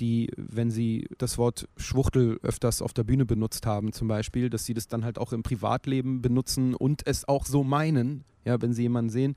die, 0.00 0.30
wenn 0.36 0.70
sie 0.70 1.06
das 1.18 1.38
Wort 1.38 1.68
Schwuchtel 1.76 2.38
öfters 2.42 2.82
auf 2.82 2.92
der 2.92 3.04
Bühne 3.04 3.24
benutzt 3.24 3.66
haben, 3.66 3.92
zum 3.92 4.08
Beispiel, 4.08 4.50
dass 4.50 4.64
sie 4.64 4.74
das 4.74 4.88
dann 4.88 5.04
halt 5.04 5.18
auch 5.18 5.32
im 5.32 5.42
Privatleben 5.42 6.20
benutzen 6.20 6.74
und 6.74 7.06
es 7.06 7.28
auch 7.28 7.46
so 7.46 7.62
meinen. 7.62 8.24
Ja, 8.44 8.60
wenn 8.60 8.74
sie 8.74 8.82
jemanden 8.82 9.10
sehen, 9.10 9.36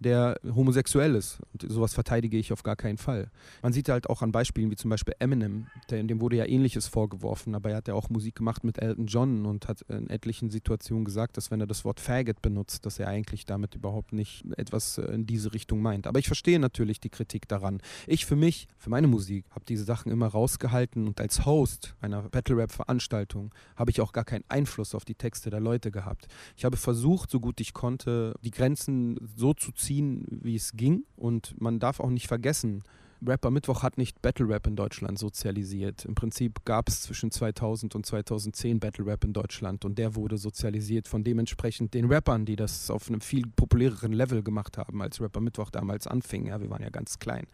der 0.00 0.38
homosexuell 0.54 1.14
ist. 1.14 1.38
Und 1.52 1.70
sowas 1.70 1.94
verteidige 1.94 2.38
ich 2.38 2.52
auf 2.52 2.62
gar 2.62 2.76
keinen 2.76 2.98
Fall. 2.98 3.30
Man 3.62 3.72
sieht 3.72 3.88
halt 3.88 4.08
auch 4.08 4.22
an 4.22 4.32
Beispielen 4.32 4.70
wie 4.70 4.76
zum 4.76 4.90
Beispiel 4.90 5.14
Eminem, 5.18 5.66
der, 5.90 6.02
dem 6.02 6.20
wurde 6.20 6.36
ja 6.36 6.46
ähnliches 6.46 6.86
vorgeworfen, 6.86 7.54
aber 7.54 7.70
er 7.70 7.76
hat 7.76 7.88
ja 7.88 7.94
auch 7.94 8.10
Musik 8.10 8.36
gemacht 8.36 8.64
mit 8.64 8.78
Elton 8.78 9.06
John 9.06 9.46
und 9.46 9.68
hat 9.68 9.82
in 9.82 10.08
etlichen 10.10 10.50
Situationen 10.50 11.04
gesagt, 11.04 11.36
dass 11.36 11.50
wenn 11.50 11.60
er 11.60 11.66
das 11.66 11.84
Wort 11.84 12.00
Faggot 12.00 12.42
benutzt, 12.42 12.86
dass 12.86 12.98
er 12.98 13.08
eigentlich 13.08 13.44
damit 13.44 13.74
überhaupt 13.74 14.12
nicht 14.12 14.44
etwas 14.56 14.98
in 14.98 15.26
diese 15.26 15.52
Richtung 15.52 15.80
meint. 15.80 16.06
Aber 16.06 16.18
ich 16.18 16.26
verstehe 16.26 16.58
natürlich 16.58 17.00
die 17.00 17.10
Kritik 17.10 17.48
daran. 17.48 17.80
Ich 18.06 18.26
für 18.26 18.36
mich, 18.36 18.68
für 18.76 18.90
meine 18.90 19.06
Musik, 19.06 19.44
habe 19.50 19.64
diese 19.68 19.84
Sachen 19.84 20.12
immer 20.12 20.28
rausgehalten 20.28 21.06
und 21.06 21.20
als 21.20 21.44
Host 21.44 21.94
einer 22.00 22.22
Battle-Rap-Veranstaltung 22.22 23.54
habe 23.76 23.90
ich 23.90 24.00
auch 24.00 24.12
gar 24.12 24.24
keinen 24.24 24.44
Einfluss 24.48 24.94
auf 24.94 25.04
die 25.04 25.14
Texte 25.14 25.50
der 25.50 25.60
Leute 25.60 25.90
gehabt. 25.90 26.28
Ich 26.56 26.64
habe 26.64 26.76
versucht, 26.76 27.30
so 27.30 27.40
gut 27.40 27.60
ich 27.60 27.72
konnte, 27.72 28.34
die 28.42 28.50
Grenzen 28.50 29.18
so 29.36 29.54
zu 29.54 29.72
ziehen, 29.72 29.87
wie 29.88 30.54
es 30.54 30.72
ging. 30.72 31.04
Und 31.16 31.60
man 31.60 31.78
darf 31.78 32.00
auch 32.00 32.10
nicht 32.10 32.28
vergessen, 32.28 32.82
Rapper 33.26 33.50
Mittwoch 33.50 33.82
hat 33.82 33.98
nicht 33.98 34.22
Battle 34.22 34.48
Rap 34.48 34.66
in 34.66 34.76
Deutschland 34.76 35.18
sozialisiert. 35.18 36.04
Im 36.04 36.14
Prinzip 36.14 36.64
gab 36.64 36.88
es 36.88 37.02
zwischen 37.02 37.30
2000 37.30 37.94
und 37.94 38.06
2010 38.06 38.78
Battle 38.78 39.06
Rap 39.06 39.24
in 39.24 39.32
Deutschland 39.32 39.84
und 39.84 39.98
der 39.98 40.14
wurde 40.14 40.38
sozialisiert 40.38 41.08
von 41.08 41.24
dementsprechend 41.24 41.94
den 41.94 42.06
Rappern, 42.06 42.44
die 42.44 42.54
das 42.54 42.90
auf 42.90 43.08
einem 43.08 43.20
viel 43.20 43.46
populäreren 43.56 44.12
Level 44.12 44.42
gemacht 44.42 44.78
haben, 44.78 45.02
als 45.02 45.20
Rapper 45.20 45.40
Mittwoch 45.40 45.70
damals 45.70 46.06
anfing. 46.06 46.46
Ja, 46.46 46.60
wir 46.60 46.70
waren 46.70 46.82
ja 46.82 46.90
ganz 46.90 47.18
klein. 47.18 47.46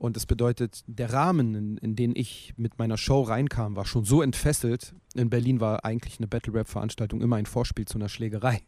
Und 0.00 0.16
das 0.16 0.24
bedeutet, 0.24 0.82
der 0.86 1.12
Rahmen, 1.12 1.54
in, 1.54 1.76
in, 1.76 1.94
den 1.94 2.16
ich 2.16 2.54
mit 2.56 2.78
meiner 2.78 2.96
Show 2.96 3.20
reinkam, 3.20 3.76
war 3.76 3.84
schon 3.84 4.06
so 4.06 4.22
entfesselt. 4.22 4.94
In 5.14 5.28
Berlin 5.28 5.60
war 5.60 5.84
eigentlich 5.84 6.18
eine 6.18 6.26
Battle-Rap-Veranstaltung 6.26 7.20
immer 7.20 7.36
ein 7.36 7.44
Vorspiel 7.44 7.84
zu 7.84 7.98
einer 7.98 8.08
Schlägerei. 8.08 8.62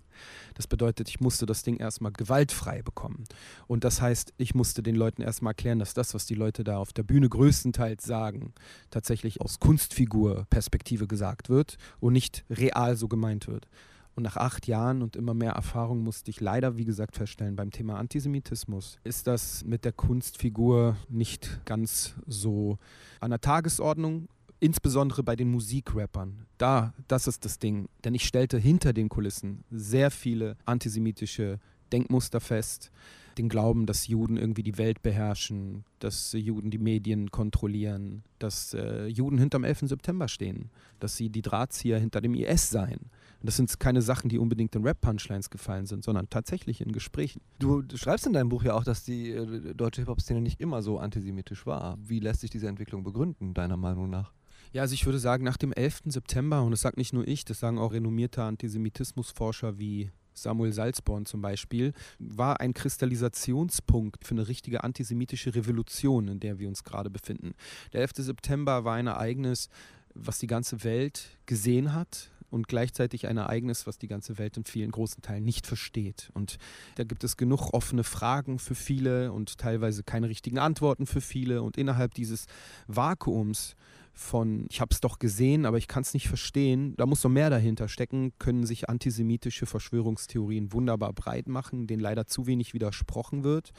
Das 0.53 0.67
bedeutet, 0.67 1.09
ich 1.09 1.21
musste 1.21 1.47
das 1.47 1.63
Ding 1.63 1.79
erstmal 1.79 2.13
gewaltfrei 2.13 2.83
bekommen. 2.83 3.25
Und 3.67 3.83
das 3.85 4.03
heißt, 4.03 4.35
ich 4.37 4.55
musste 4.55 4.83
den 4.83 4.95
Leuten 4.95 5.23
erstmal 5.23 5.53
erklären, 5.53 5.79
dass 5.79 5.95
das, 5.95 6.13
was 6.13 6.27
die 6.27 6.35
Leute 6.35 6.65
da 6.65 6.77
auf 6.77 6.93
der 6.93 7.03
Bühne 7.03 7.31
größtenteils 7.31 8.05
sagen, 8.05 8.53
tatsächlich 8.91 9.41
aus 9.41 9.59
Kunstfigur-Perspektive 9.59 11.07
gesagt 11.07 11.49
wird 11.49 11.79
und 11.99 12.13
nicht 12.13 12.45
real 12.51 12.95
so 12.95 13.09
gemeint 13.09 13.49
wird. 13.49 13.69
Und 14.15 14.25
nach 14.25 14.37
acht 14.37 14.67
Jahren 14.67 15.03
und 15.03 15.17
immer 15.17 15.33
mehr 15.33 15.53
Erfahrung 15.53 16.03
musste 16.03 16.31
ich 16.31 16.41
leider, 16.41 16.77
wie 16.77 16.85
gesagt, 16.85 17.17
feststellen, 17.17 17.57
beim 17.57 17.71
Thema 17.71 17.99
Antisemitismus 17.99 18.99
ist 19.05 19.27
das 19.27 19.65
mit 19.65 19.85
der 19.85 19.93
Kunstfigur 19.93 20.97
nicht 21.09 21.61
ganz 21.65 22.15
so 22.27 22.79
an 23.21 23.31
der 23.31 23.41
Tagesordnung, 23.41 24.29
insbesondere 24.61 25.23
bei 25.23 25.35
den 25.35 25.51
Musikrappern. 25.51 26.47
Da, 26.57 26.95
das 27.09 27.27
ist 27.27 27.45
das 27.45 27.59
Ding. 27.59 27.89
Denn 28.05 28.15
ich 28.15 28.25
stellte 28.25 28.59
hinter 28.59 28.93
den 28.93 29.09
Kulissen 29.09 29.65
sehr 29.71 30.11
viele 30.11 30.57
antisemitische 30.67 31.59
Denkmuster 31.93 32.41
fest. 32.41 32.93
Den 33.39 33.49
Glauben, 33.49 33.87
dass 33.87 34.07
Juden 34.07 34.37
irgendwie 34.37 34.63
die 34.63 34.77
Welt 34.77 35.03
beherrschen, 35.03 35.85
dass 36.01 36.33
Juden 36.33 36.71
die 36.71 36.79
Medien 36.79 37.31
kontrollieren, 37.31 38.23
dass 38.39 38.75
äh, 38.75 39.07
Juden 39.07 39.39
hinterm 39.39 39.65
11. 39.65 39.81
September 39.85 40.29
stehen, 40.29 40.71
dass 41.01 41.17
sie 41.17 41.31
die 41.31 41.41
Drahtzieher 41.41 41.99
hinter 41.99 42.21
dem 42.21 42.35
IS 42.35 42.69
seien. 42.69 43.11
Und 43.43 43.49
das 43.49 43.57
sind 43.57 43.81
keine 43.81 44.03
Sachen, 44.03 44.29
die 44.29 44.39
unbedingt 44.39 44.77
in 44.77 44.85
Rap-Punchlines 44.85 45.51
gefallen 45.51 45.87
sind, 45.87 46.05
sondern 46.05 46.31
tatsächlich 46.31 46.81
in 46.81 46.93
Gesprächen. 46.93 47.41
Du, 47.59 47.83
du 47.83 47.97
schreibst 47.97 48.25
in 48.25 48.33
deinem 48.33 48.49
Buch 48.49 48.63
ja 48.63 48.75
auch, 48.75 48.85
dass 48.85 49.03
die 49.03 49.33
äh, 49.33 49.75
deutsche 49.75 50.03
Hip-Hop-Szene 50.03 50.41
nicht 50.41 50.61
immer 50.61 50.81
so 50.81 51.01
antisemitisch 51.01 51.67
war. 51.67 51.99
Wie 52.01 52.21
lässt 52.21 52.43
sich 52.43 52.51
diese 52.51 52.69
Entwicklung 52.69 53.03
begründen, 53.03 53.53
deiner 53.53 53.77
Meinung 53.77 54.09
nach? 54.11 54.33
Ja, 54.73 54.83
also 54.83 54.95
ich 54.95 55.05
würde 55.07 55.19
sagen, 55.19 55.43
nach 55.43 55.57
dem 55.57 55.73
11. 55.73 56.03
September, 56.05 56.63
und 56.63 56.71
das 56.71 56.83
sagt 56.83 56.99
nicht 56.99 57.13
nur 57.13 57.27
ich, 57.27 57.45
das 57.45 57.59
sagen 57.59 57.81
auch 57.81 57.93
renommierte 57.93 58.45
Antisemitismusforscher 58.45 59.77
wie 59.77 60.13
Samuel 60.35 60.73
Salzborn 60.73 61.27
zum 61.27 61.43
Beispiel, 61.43 61.95
war 62.21 62.61
ein 62.61 62.75
Kristallisationspunkt 62.75 64.25
für 64.25 64.35
eine 64.35 64.47
richtige 64.47 64.85
antisemitische 64.85 65.53
Revolution, 65.55 66.29
in 66.29 66.39
der 66.39 66.61
wir 66.61 66.69
uns 66.69 66.85
gerade 66.85 67.11
befinden. 67.11 67.55
Der 67.93 68.03
11. 68.03 68.13
September 68.19 68.85
war 68.85 68.95
ein 68.95 69.09
Ereignis, 69.09 69.69
was 70.15 70.39
die 70.39 70.47
ganze 70.47 70.85
Welt 70.85 71.39
gesehen 71.47 71.93
hat, 71.93 72.31
und 72.53 72.69
gleichzeitig 72.69 73.27
ein 73.27 73.39
Ereignis, 73.39 73.87
was 73.87 73.99
die 73.99 74.09
ganze 74.09 74.39
Welt 74.39 74.57
in 74.57 74.65
vielen 74.65 74.91
großen 74.91 75.23
Teilen 75.23 75.45
nicht 75.45 75.67
versteht. 75.67 76.31
Und 76.35 76.59
da 76.97 77.05
gibt 77.05 77.25
es 77.25 77.37
genug 77.37 77.73
offene 77.73 78.05
Fragen 78.05 78.59
für 78.59 78.75
viele 78.75 79.33
und 79.33 79.59
teilweise 79.59 80.03
keine 80.03 80.29
richtigen 80.29 80.59
Antworten 80.59 81.07
für 81.07 81.21
viele. 81.21 81.63
Und 81.63 81.79
innerhalb 81.79 82.15
dieses 82.15 82.47
Vakuums 82.87 83.75
von, 84.15 84.67
ich 84.71 84.81
habe 84.81 84.91
es 84.93 85.01
doch 85.01 85.19
gesehen, 85.19 85.65
aber 85.65 85.79
ich 85.79 85.89
kann 85.89 86.03
es 86.03 86.15
nicht 86.15 86.29
verstehen, 86.29 86.95
da 86.97 87.07
muss 87.07 87.25
noch 87.25 87.31
mehr 87.31 87.51
dahinter 87.51 87.89
stecken, 87.89 88.33
können 88.39 88.67
sich 88.67 88.89
antisemitische 88.89 89.67
Verschwörungstheorien 89.67 90.73
wunderbar 90.73 91.13
breit 91.13 91.49
machen, 91.49 91.87
denen 91.87 92.03
leider 92.03 92.27
zu 92.27 92.47
wenig 92.47 92.75
widersprochen 92.75 93.43
wird. 93.43 93.73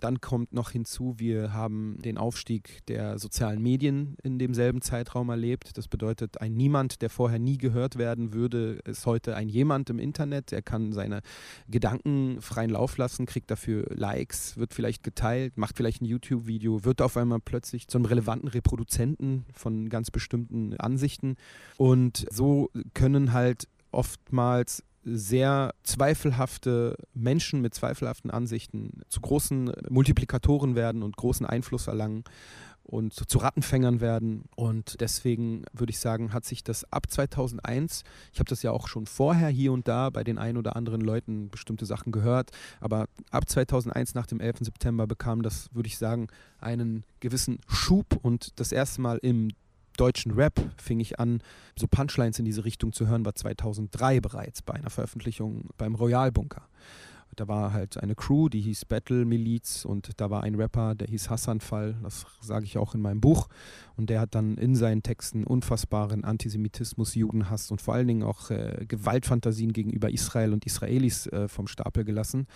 Dann 0.00 0.20
kommt 0.20 0.52
noch 0.52 0.70
hinzu, 0.70 1.14
wir 1.18 1.52
haben 1.52 1.98
den 2.02 2.18
Aufstieg 2.18 2.84
der 2.86 3.18
sozialen 3.18 3.62
Medien 3.62 4.16
in 4.22 4.38
demselben 4.38 4.80
Zeitraum 4.80 5.28
erlebt. 5.28 5.76
Das 5.76 5.88
bedeutet, 5.88 6.40
ein 6.40 6.54
Niemand, 6.54 7.02
der 7.02 7.10
vorher 7.10 7.38
nie 7.38 7.58
gehört 7.58 7.96
werden 7.96 8.32
würde, 8.32 8.80
ist 8.84 9.06
heute 9.06 9.36
ein 9.36 9.48
Jemand 9.48 9.90
im 9.90 9.98
Internet. 9.98 10.52
Er 10.52 10.62
kann 10.62 10.92
seine 10.92 11.20
Gedanken 11.68 12.40
freien 12.40 12.70
Lauf 12.70 12.96
lassen, 12.96 13.26
kriegt 13.26 13.50
dafür 13.50 13.86
Likes, 13.94 14.56
wird 14.56 14.72
vielleicht 14.72 15.02
geteilt, 15.02 15.56
macht 15.56 15.76
vielleicht 15.76 16.02
ein 16.02 16.06
YouTube-Video, 16.06 16.84
wird 16.84 17.02
auf 17.02 17.16
einmal 17.16 17.40
plötzlich 17.40 17.88
zu 17.88 17.98
einem 17.98 18.06
relevanten 18.06 18.48
Reproduzenten 18.48 19.44
von 19.52 19.73
ganz 19.88 20.10
bestimmten 20.10 20.76
Ansichten. 20.78 21.36
Und 21.76 22.26
so 22.30 22.70
können 22.94 23.32
halt 23.32 23.68
oftmals 23.90 24.82
sehr 25.04 25.74
zweifelhafte 25.82 26.96
Menschen 27.12 27.60
mit 27.60 27.74
zweifelhaften 27.74 28.30
Ansichten 28.30 29.02
zu 29.08 29.20
großen 29.20 29.70
Multiplikatoren 29.90 30.74
werden 30.74 31.02
und 31.02 31.16
großen 31.16 31.44
Einfluss 31.44 31.86
erlangen 31.86 32.24
und 32.84 33.14
zu 33.14 33.38
Rattenfängern 33.38 34.00
werden. 34.00 34.44
Und 34.56 35.00
deswegen 35.00 35.64
würde 35.72 35.90
ich 35.90 35.98
sagen, 35.98 36.32
hat 36.32 36.44
sich 36.44 36.62
das 36.62 36.90
ab 36.92 37.10
2001, 37.10 38.04
ich 38.32 38.38
habe 38.38 38.48
das 38.48 38.62
ja 38.62 38.70
auch 38.70 38.88
schon 38.88 39.06
vorher 39.06 39.48
hier 39.48 39.72
und 39.72 39.88
da 39.88 40.10
bei 40.10 40.22
den 40.22 40.38
ein 40.38 40.56
oder 40.56 40.76
anderen 40.76 41.00
Leuten 41.00 41.50
bestimmte 41.50 41.86
Sachen 41.86 42.12
gehört, 42.12 42.50
aber 42.80 43.06
ab 43.30 43.48
2001 43.48 44.14
nach 44.14 44.26
dem 44.26 44.40
11. 44.40 44.58
September 44.60 45.06
bekam 45.06 45.42
das, 45.42 45.68
würde 45.72 45.88
ich 45.88 45.98
sagen, 45.98 46.28
einen 46.60 47.04
gewissen 47.20 47.58
Schub 47.68 48.18
und 48.22 48.58
das 48.60 48.70
erste 48.70 49.00
Mal 49.00 49.18
im 49.22 49.48
deutschen 49.96 50.32
Rap 50.32 50.60
fing 50.76 51.00
ich 51.00 51.18
an, 51.18 51.42
so 51.78 51.86
Punchlines 51.86 52.38
in 52.38 52.44
diese 52.44 52.64
Richtung 52.64 52.92
zu 52.92 53.06
hören, 53.06 53.24
war 53.24 53.34
2003 53.34 54.20
bereits 54.20 54.62
bei 54.62 54.74
einer 54.74 54.90
Veröffentlichung 54.90 55.70
beim 55.76 55.94
Royal 55.94 56.32
Bunker. 56.32 56.68
Da 57.36 57.48
war 57.48 57.72
halt 57.72 58.00
eine 58.00 58.14
Crew, 58.14 58.48
die 58.48 58.60
hieß 58.60 58.84
Battle 58.84 59.24
Miliz 59.24 59.84
und 59.84 60.20
da 60.20 60.30
war 60.30 60.42
ein 60.42 60.54
Rapper, 60.54 60.94
der 60.94 61.08
hieß 61.08 61.30
Hassan 61.30 61.60
Fall, 61.60 61.96
das 62.02 62.26
sage 62.40 62.64
ich 62.64 62.78
auch 62.78 62.94
in 62.94 63.00
meinem 63.00 63.20
Buch. 63.20 63.48
Und 63.96 64.10
der 64.10 64.20
hat 64.20 64.34
dann 64.34 64.56
in 64.56 64.76
seinen 64.76 65.02
Texten 65.02 65.44
unfassbaren 65.44 66.24
Antisemitismus, 66.24 67.14
Judenhass 67.14 67.70
und 67.70 67.80
vor 67.80 67.94
allen 67.94 68.06
Dingen 68.06 68.22
auch 68.22 68.50
äh, 68.50 68.84
Gewaltfantasien 68.86 69.72
gegenüber 69.72 70.10
Israel 70.10 70.52
und 70.52 70.64
Israelis 70.64 71.26
äh, 71.26 71.48
vom 71.48 71.66
Stapel 71.66 72.04
gelassen. 72.04 72.46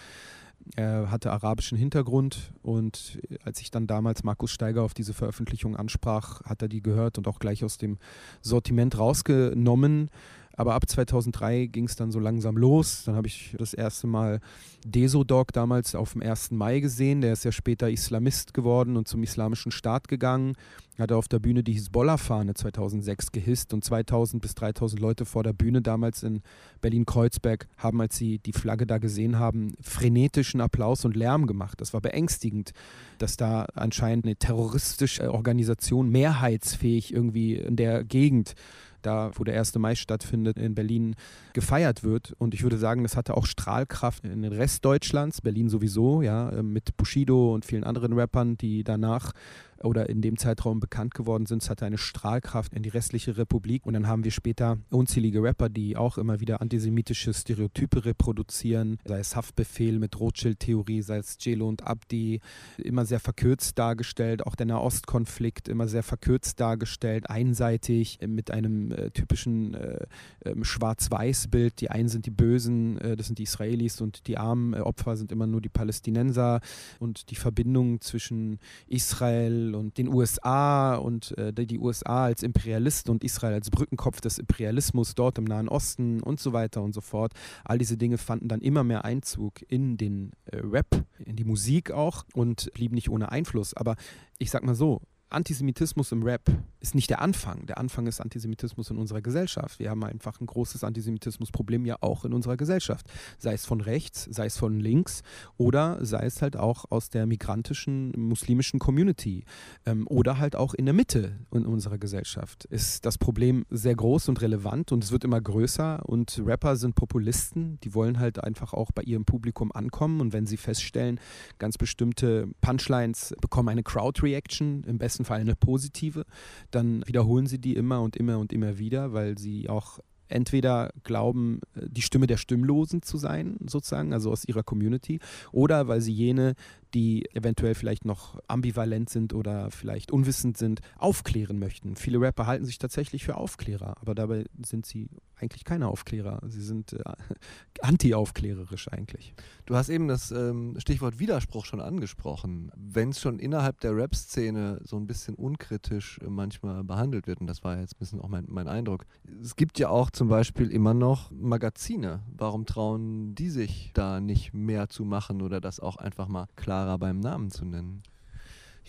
Er 0.77 1.11
hatte 1.11 1.33
arabischen 1.33 1.79
Hintergrund 1.79 2.53
und 2.63 3.19
als 3.43 3.61
ich 3.61 3.71
dann 3.71 3.87
damals 3.87 4.23
Markus 4.23 4.51
Steiger 4.51 4.83
auf 4.83 4.95
diese 4.95 5.15
Veröffentlichung 5.15 5.77
ansprach, 5.77 6.43
hat 6.45 6.63
er 6.63 6.69
die 6.69 6.83
gehört 6.83 7.19
und 7.19 7.27
auch 7.27 7.39
gleich 7.39 7.65
aus 7.65 7.79
dem 7.79 7.99
Sortiment 8.43 8.99
rausgenommen. 8.99 10.11
Aber 10.59 10.75
ab 10.75 10.89
2003 10.89 11.67
ging 11.67 11.85
es 11.85 11.95
dann 11.95 12.11
so 12.11 12.19
langsam 12.19 12.57
los. 12.57 13.05
Dann 13.05 13.15
habe 13.15 13.29
ich 13.29 13.55
das 13.57 13.75
erste 13.75 14.09
Mal 14.09 14.41
Desodog 14.85 15.53
damals 15.53 15.95
auf 15.95 16.13
dem 16.13 16.23
1. 16.23 16.51
Mai 16.51 16.81
gesehen. 16.81 17.21
Der 17.21 17.33
ist 17.33 17.45
ja 17.45 17.53
später 17.53 17.89
Islamist 17.89 18.55
geworden 18.55 18.97
und 18.97 19.07
zum 19.07 19.23
Islamischen 19.23 19.71
Staat 19.71 20.09
gegangen. 20.09 20.57
Hat 20.99 21.13
er 21.13 21.17
auf 21.17 21.29
der 21.29 21.39
Bühne 21.39 21.63
die 21.63 21.75
Hisbollah-Fahne 21.75 22.55
2006 22.55 23.31
gehisst 23.31 23.73
und 23.73 23.85
2000 23.85 24.43
bis 24.43 24.57
3000 24.57 25.01
Leute 25.01 25.25
vor 25.27 25.45
der 25.45 25.53
Bühne 25.53 25.81
damals 25.81 26.25
in 26.25 26.43
Berlin-Kreuzberg 26.81 27.69
haben, 27.77 28.01
als 28.01 28.17
sie 28.17 28.41
die 28.41 28.53
Flagge 28.53 28.85
da 28.85 28.99
gesehen 28.99 29.39
haben, 29.39 29.77
frenetischen 29.81 30.61
Applaus 30.61 31.05
und 31.05 31.15
Lärm 31.15 31.47
gemacht. 31.47 31.81
Das 31.81 31.95
war 31.95 32.01
beängstigend, 32.01 32.73
dass 33.19 33.37
da 33.37 33.67
anscheinend 33.75 34.25
eine 34.25 34.35
terroristische 34.35 35.33
Organisation 35.33 36.11
mehrheitsfähig 36.11 37.15
irgendwie 37.15 37.55
in 37.55 37.77
der 37.77 38.03
Gegend 38.03 38.57
da 39.03 39.31
wo 39.35 39.45
der 39.45 39.59
1. 39.59 39.75
Mai 39.77 39.95
stattfindet, 39.95 40.59
in 40.59 40.75
Berlin 40.75 41.15
gefeiert 41.53 42.05
wird. 42.05 42.35
Und 42.39 42.55
ich 42.55 42.63
würde 42.63 42.79
sagen, 42.79 43.03
das 43.03 43.17
hatte 43.17 43.37
auch 43.37 43.47
Strahlkraft 43.47 44.25
in 44.25 44.43
den 44.43 44.53
Rest 44.53 44.85
Deutschlands, 44.85 45.41
Berlin 45.41 45.69
sowieso, 45.69 46.23
ja, 46.23 46.51
mit 46.63 46.97
Bushido 46.97 47.55
und 47.55 47.65
vielen 47.65 47.85
anderen 47.85 48.13
Rappern, 48.13 48.57
die 48.57 48.85
danach 48.85 49.33
oder 49.83 50.09
in 50.09 50.21
dem 50.21 50.37
Zeitraum 50.37 50.81
bekannt 50.81 51.15
geworden 51.15 51.47
sind. 51.47 51.63
Es 51.63 51.71
hatte 51.71 51.87
eine 51.87 51.99
Strahlkraft 51.99 52.75
in 52.75 52.83
die 52.83 52.89
restliche 52.89 53.37
Republik. 53.37 53.87
Und 53.87 53.95
dann 53.95 54.07
haben 54.07 54.25
wir 54.25 54.31
später 54.31 54.79
unzählige 54.91 55.43
Rapper, 55.43 55.69
die 55.69 55.97
auch 55.97 56.19
immer 56.19 56.41
wieder 56.41 56.61
antisemitische 56.61 57.33
Stereotype 57.33 58.05
reproduzieren, 58.05 58.99
sei 59.05 59.19
es 59.19 59.37
Haftbefehl 59.37 59.99
mit 59.99 60.19
Rothschild-Theorie, 60.19 61.03
sei 61.03 61.19
es 61.19 61.37
Jelo 61.41 61.69
und 61.69 61.87
Abdi, 61.87 62.41
immer 62.79 63.05
sehr 63.05 63.21
verkürzt 63.21 63.79
dargestellt, 63.79 64.47
auch 64.47 64.55
der 64.55 64.67
Nahostkonflikt 64.67 65.69
immer 65.69 65.89
sehr 65.89 66.03
verkürzt 66.03 66.61
dargestellt, 66.61 67.31
einseitig, 67.31 68.19
mit 68.27 68.51
einem 68.51 68.93
äh, 68.93 69.11
typischen 69.11 69.75
äh, 69.75 70.07
äh, 70.41 70.55
Schwarz-Weiß-Bild. 70.61 71.81
Die 71.81 71.91
einen 71.91 72.09
sind 72.09 72.27
die 72.27 72.31
Bösen, 72.31 72.99
äh, 72.99 73.17
das 73.17 73.27
sind 73.27 73.39
die 73.39 73.45
Israelis 73.45 74.01
und 74.01 74.27
die 74.27 74.39
armen 74.39 74.75
äh, 74.75 74.81
Opfer 74.81 75.17
sind 75.17 75.33
immer 75.33 75.47
nur 75.47 75.61
die 75.61 75.69
Palästinenser 75.69 76.61
und 76.99 77.31
die 77.31 77.37
Verbindung 77.37 78.01
zwischen 78.01 78.59
Israel 78.87 79.68
und 79.75 79.99
den 79.99 80.09
USA 80.09 80.97
und 80.97 81.37
äh, 81.39 81.53
die 81.53 81.79
USA 81.79 82.25
als 82.25 82.43
Imperialisten 82.43 83.11
und 83.11 83.25
Israel 83.25 83.55
als 83.55 83.71
Brückenkopf 83.71 84.21
des 84.21 84.39
Imperialismus 84.39 85.15
dort 85.15 85.39
im 85.39 85.45
Nahen 85.45 85.69
Osten 85.69 86.23
und 86.23 86.41
so 86.41 86.53
weiter 86.53 86.83
und 86.83 86.93
so 86.95 87.01
fort. 87.01 87.33
All 87.65 87.79
diese 87.79 87.97
Dinge 87.97 88.19
fanden 88.19 88.49
dann 88.49 88.61
immer 88.61 88.85
mehr 88.85 89.05
Einzug 89.05 89.63
in 89.69 89.97
den 89.97 90.33
äh, 90.47 90.59
Rap, 90.59 91.05
in 91.25 91.37
die 91.37 91.45
Musik 91.45 91.91
auch 91.91 92.25
und 92.35 92.71
blieben 92.75 92.95
nicht 92.95 93.11
ohne 93.11 93.31
Einfluss. 93.33 93.75
Aber 93.75 93.97
ich 94.39 94.51
sag 94.51 94.65
mal 94.65 94.75
so, 94.75 95.03
Antisemitismus 95.31 96.13
im 96.13 96.23
Rap 96.23 96.51
ist 96.81 96.95
nicht 96.95 97.11
der 97.11 97.21
Anfang. 97.21 97.67
Der 97.67 97.79
Anfang 97.79 98.07
ist 98.07 98.21
Antisemitismus 98.21 98.91
in 98.91 98.99
unserer 98.99 99.21
Gesellschaft. 99.21 99.79
Wir 99.79 99.91
haben 99.91 100.03
einfach 100.05 100.41
ein 100.41 100.47
großes 100.47 100.85
Antisemitismusproblem 100.85 101.85
ja 101.85 101.97
auch 102.01 102.25
in 102.25 102.33
unserer 102.33 102.57
Gesellschaft. 102.57 103.07
Sei 103.39 103.53
es 103.53 103.67
von 103.67 103.81
rechts, 103.81 104.29
sei 104.31 104.47
es 104.47 104.57
von 104.57 104.81
links 104.81 105.23
oder 105.57 106.05
sei 106.05 106.25
es 106.25 106.41
halt 106.41 106.57
auch 106.57 106.87
aus 106.91 107.11
der 107.11 107.27
migrantischen 107.27 108.13
muslimischen 108.17 108.79
Community 108.79 109.45
ähm, 109.87 110.07
oder 110.09 110.39
halt 110.39 110.57
auch 110.57 110.75
in 110.75 110.87
der 110.87 110.95
Mitte 110.95 111.39
in 111.53 111.67
unserer 111.67 111.99
Gesellschaft. 111.99 112.65
Ist 112.67 113.05
das 113.05 113.19
Problem 113.19 113.67
sehr 113.71 113.95
groß 113.95 114.29
und 114.29 114.41
relevant 114.41 114.93
und 114.93 115.05
es 115.05 115.13
wird 115.13 115.25
immer 115.25 115.41
größer 115.41 116.09
und 116.09 116.41
Rapper 116.45 116.77
sind 116.77 116.95
Populisten, 116.95 117.79
die 117.83 117.95
wollen 117.95 118.19
halt 118.19 118.43
einfach 118.43 118.73
auch 118.73 118.93
bei 118.93 119.03
ihrem 119.03 119.25
Publikum 119.25 119.73
ankommen 119.73 120.21
und 120.21 120.33
wenn 120.33 120.47
sie 120.47 120.57
feststellen, 120.57 121.21
ganz 121.59 121.77
bestimmte 121.77 122.49
Punchlines 122.61 123.35
bekommen 123.41 123.69
eine 123.69 123.83
Crowd-Reaction, 123.83 124.85
im 124.85 124.99
besten 124.99 125.18
Fall 125.25 125.41
eine 125.41 125.57
positive, 125.57 126.25
dann 126.71 127.07
wiederholen 127.07 127.47
sie 127.47 127.59
die 127.59 127.75
immer 127.75 128.01
und 128.03 128.17
immer 128.17 128.39
und 128.39 128.53
immer 128.53 128.79
wieder, 128.79 129.13
weil 129.13 129.39
sie 129.39 129.69
auch 129.69 130.01
entweder 130.29 130.93
glauben, 131.05 131.61
äh, 131.75 131.89
die 131.89 132.03
Stimme 132.03 132.27
der 132.27 132.37
Stimmlosen 132.37 133.03
zu 133.03 133.17
sein, 133.17 133.57
sozusagen, 133.67 134.13
also 134.13 134.31
aus 134.31 134.45
ihrer 134.45 134.63
Community, 134.63 135.21
oder 135.53 135.89
weil 135.89 136.01
sie 136.01 136.13
jene, 136.13 136.55
die 136.95 137.27
eventuell 137.35 137.75
vielleicht 137.75 138.05
noch 138.05 138.39
ambivalent 138.47 139.11
sind 139.11 139.35
oder 139.35 139.71
vielleicht 139.71 140.13
unwissend 140.13 140.57
sind, 140.57 140.81
aufklären 140.97 141.59
möchten. 141.59 141.97
Viele 141.97 142.21
Rapper 142.21 142.47
halten 142.47 142.65
sich 142.65 142.79
tatsächlich 142.79 143.25
für 143.25 143.37
Aufklärer, 143.37 143.97
aber 144.01 144.15
dabei 144.15 144.45
sind 144.65 144.87
sie 144.87 145.09
eigentlich 145.41 145.65
keine 145.65 145.89
Aufklärer. 145.89 146.41
Sie 146.47 146.63
sind 146.63 146.93
äh, 146.93 147.03
anti-aufklärerisch 147.83 148.89
eigentlich. 148.93 149.35
Du 149.67 149.77
hast 149.77 149.89
eben 149.89 150.09
das 150.09 150.31
ähm, 150.31 150.75
Stichwort 150.79 151.19
Widerspruch 151.19 151.65
schon 151.65 151.81
angesprochen. 151.81 152.71
Wenn 152.77 153.11
es 153.11 153.21
schon 153.21 153.39
innerhalb 153.39 153.81
der 153.81 153.97
Rap-Szene 153.97 154.81
so 154.85 154.97
ein 154.97 155.07
bisschen 155.07 155.35
unkritisch 155.35 156.19
äh, 156.19 156.29
manchmal 156.29 156.85
behandelt 156.85 157.27
wird, 157.27 157.41
und 157.41 157.47
das 157.47 157.65
war 157.65 157.79
jetzt 157.79 157.97
ein 157.97 157.99
bisschen 157.99 158.21
auch 158.21 158.29
mein, 158.29 158.47
mein 158.49 158.69
Eindruck, 158.69 159.07
es 159.43 159.57
gibt 159.57 159.79
ja 159.79 159.89
auch 159.89 160.11
zum 160.11 160.29
Beispiel 160.29 160.71
immer 160.71 160.95
noch 160.95 161.31
Magazine. 161.31 162.21
Warum 162.37 162.67
trauen 162.67 163.35
die 163.35 163.51
sich 163.51 163.93
da 163.95 164.21
nicht 164.21 164.55
mehr 164.55 164.89
zu 164.89 165.05
machen 165.05 165.43
oder 165.43 165.61
das 165.61 165.81
auch 165.81 165.97
einfach 165.97 166.29
mal 166.29 166.47
klarer 166.57 166.99
beim 166.99 167.21
Namen 167.21 167.51
zu 167.51 167.65
nennen? 167.65 168.03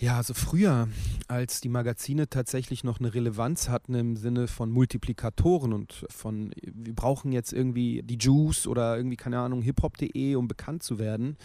Ja, 0.00 0.16
also 0.16 0.32
früher, 0.32 0.88
als 1.28 1.60
die 1.60 1.68
Magazine 1.68 2.26
tatsächlich 2.30 2.84
noch 2.84 3.00
eine 3.00 3.12
Relevanz 3.12 3.68
hatten 3.68 3.94
im 3.94 4.16
Sinne 4.16 4.48
von 4.48 4.70
Multiplikatoren 4.70 5.74
und 5.74 6.06
von, 6.08 6.52
wir 6.62 6.94
brauchen 6.94 7.32
jetzt 7.32 7.52
irgendwie 7.52 8.02
die 8.02 8.16
Juice 8.16 8.66
oder 8.66 8.96
irgendwie, 8.96 9.18
keine 9.18 9.38
Ahnung, 9.40 9.60
hiphop.de, 9.60 10.36
um 10.36 10.48
bekannt 10.48 10.82
zu 10.82 10.98
werden, 10.98 11.36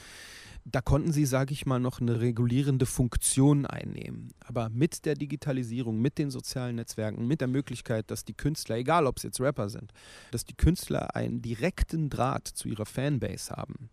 da 0.63 0.79
konnten 0.79 1.11
sie, 1.11 1.25
sage 1.25 1.51
ich 1.51 1.65
mal, 1.65 1.79
noch 1.79 1.99
eine 1.99 2.21
regulierende 2.21 2.85
Funktion 2.85 3.65
einnehmen. 3.65 4.29
Aber 4.39 4.69
mit 4.69 5.03
der 5.03 5.15
Digitalisierung, 5.15 5.99
mit 5.99 6.17
den 6.17 6.31
sozialen 6.31 6.77
Netzwerken, 6.77 7.27
mit 7.27 7.41
der 7.41 7.49
Möglichkeit, 7.49 8.09
dass 8.09 8.23
die 8.23 8.35
Künstler, 8.35 8.77
egal 8.77 9.05
ob 9.05 9.17
es 9.17 9.23
jetzt 9.23 9.41
Rapper 9.41 9.67
sind, 9.67 9.91
dass 10.31 10.45
die 10.45 10.55
Künstler 10.55 11.13
einen 11.13 11.41
direkten 11.41 12.09
Draht 12.09 12.47
zu 12.47 12.69
ihrer 12.69 12.85
Fanbase 12.85 13.53
haben 13.53 13.89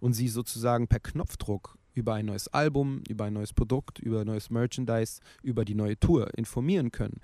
und 0.00 0.14
sie 0.14 0.26
sozusagen 0.26 0.88
per 0.88 0.98
Knopfdruck 0.98 1.78
über 2.00 2.14
ein 2.14 2.26
neues 2.26 2.48
Album, 2.48 3.02
über 3.08 3.26
ein 3.26 3.34
neues 3.34 3.52
Produkt, 3.52 3.98
über 3.98 4.24
neues 4.24 4.50
Merchandise, 4.50 5.20
über 5.42 5.64
die 5.64 5.74
neue 5.74 5.98
Tour 5.98 6.36
informieren 6.36 6.90
können, 6.90 7.20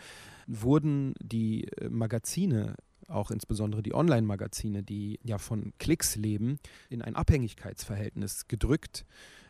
wurden 0.47 1.14
die 1.21 1.64
äh, 1.64 1.88
Magazine 1.88 2.76
auch 3.09 3.30
insbesondere 3.30 3.83
die 3.83 3.95
Online-Magazine, 3.95 4.82
die 4.82 5.21
ja 5.23 5.39
von 5.39 5.73
Klicks 5.78 6.17
leben, 6.17 6.58
in 6.91 7.02
ein 7.02 7.15
Abhängigkeitsverhältnis 7.15 8.49
gedrückt 8.49 9.06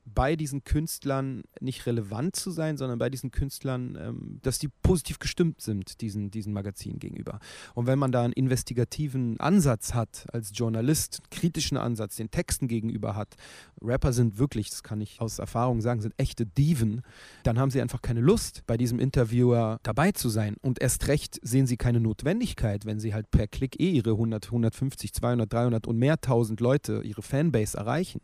bei 0.07 0.37
diesen 0.37 0.65
Künstlern 0.65 1.43
nicht 1.61 1.87
relevant 1.87 2.37
zu 2.37 2.51
sein, 2.51 2.77
sondern 2.77 2.99
bei 2.99 3.11
diesen 3.11 3.33
Künstlern, 3.33 3.99
ähm, 4.01 4.39
dass 4.43 4.59
die 4.59 4.69
positiv 4.69 5.19
gestimmt 5.19 5.61
sind, 5.61 6.01
diesen, 6.01 6.31
diesen 6.31 6.53
Magazinen 6.53 6.99
gegenüber. 6.99 7.41
Und 7.75 7.87
wenn 7.87 7.99
man 7.99 8.13
da 8.13 8.23
einen 8.23 8.33
investigativen 8.33 9.39
Ansatz 9.41 9.95
hat, 9.95 10.27
als 10.33 10.53
Journalist, 10.55 11.21
einen 11.21 11.31
kritischen 11.31 11.77
Ansatz, 11.77 12.17
den 12.17 12.31
Texten 12.31 12.69
gegenüber 12.69 13.17
hat, 13.17 13.35
Rapper 13.83 14.13
sind 14.13 14.39
wirklich, 14.39 14.71
das 14.71 14.83
kann 14.83 15.01
ich 15.01 15.21
aus 15.21 15.39
Erfahrung 15.39 15.81
sagen, 15.81 16.01
sind 16.01 16.15
echte 16.19 16.47
Diven, 16.47 17.03
dann 17.43 17.59
haben 17.59 17.71
sie 17.71 17.81
einfach 17.81 18.01
keine 18.01 18.21
Lust, 18.21 18.63
bei 18.67 18.77
diesem 18.77 19.01
Interviewer 19.01 19.81
dabei 19.83 20.13
zu 20.13 20.29
sein. 20.29 20.57
Und 20.63 20.81
erst 20.81 21.09
recht 21.09 21.39
sehen 21.43 21.67
sie 21.67 21.77
keine 21.77 22.01
Notwendigkeit, 22.01 22.87
wenn 22.87 23.01
sie 23.01 23.13
halt 23.13 23.31
per 23.31 23.49
Klick 23.49 23.81
eh 23.81 23.91
ihre 23.91 24.11
100, 24.11 24.47
150, 24.47 25.13
200, 25.13 25.53
300 25.53 25.87
und 25.87 25.99
mehr 25.99 26.21
tausend 26.21 26.61
Leute, 26.61 27.03
ihre 27.03 27.23
Fanbase 27.23 27.77
erreichen 27.77 28.21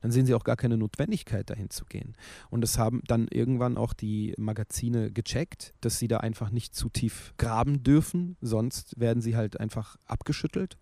dann 0.00 0.10
sehen 0.10 0.26
sie 0.26 0.34
auch 0.34 0.44
gar 0.44 0.56
keine 0.56 0.76
Notwendigkeit, 0.76 1.19
dahin 1.24 1.70
zu 1.70 1.84
gehen. 1.84 2.14
Und 2.50 2.60
das 2.62 2.78
haben 2.78 3.02
dann 3.06 3.28
irgendwann 3.28 3.76
auch 3.76 3.92
die 3.92 4.34
Magazine 4.38 5.10
gecheckt, 5.10 5.74
dass 5.80 5.98
sie 5.98 6.08
da 6.08 6.18
einfach 6.18 6.50
nicht 6.50 6.74
zu 6.74 6.88
tief 6.88 7.34
graben 7.38 7.82
dürfen, 7.82 8.36
sonst 8.40 8.98
werden 8.98 9.22
sie 9.22 9.36
halt 9.36 9.58
einfach 9.60 9.96
abgeschüttelt. 10.06 10.78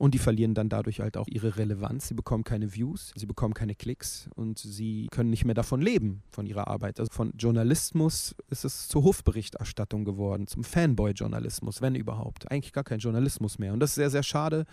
Und 0.00 0.14
die 0.14 0.18
verlieren 0.18 0.54
dann 0.54 0.70
dadurch 0.70 1.00
halt 1.00 1.18
auch 1.18 1.28
ihre 1.28 1.58
Relevanz. 1.58 2.08
Sie 2.08 2.14
bekommen 2.14 2.42
keine 2.42 2.74
Views, 2.74 3.12
sie 3.16 3.26
bekommen 3.26 3.52
keine 3.52 3.74
Klicks 3.74 4.30
und 4.34 4.58
sie 4.58 5.08
können 5.10 5.28
nicht 5.28 5.44
mehr 5.44 5.54
davon 5.54 5.82
leben, 5.82 6.22
von 6.30 6.46
ihrer 6.46 6.68
Arbeit. 6.68 6.98
Also 6.98 7.12
von 7.12 7.34
Journalismus 7.36 8.34
ist 8.48 8.64
es 8.64 8.88
zur 8.88 9.02
Hofberichterstattung 9.02 10.06
geworden, 10.06 10.46
zum 10.46 10.64
Fanboy-Journalismus, 10.64 11.82
wenn 11.82 11.96
überhaupt. 11.96 12.50
Eigentlich 12.50 12.72
gar 12.72 12.82
kein 12.82 13.00
Journalismus 13.00 13.58
mehr. 13.58 13.74
Und 13.74 13.80
das 13.80 13.90
ist 13.90 13.96
sehr, 13.96 14.08
sehr 14.08 14.22
schade. 14.22 14.64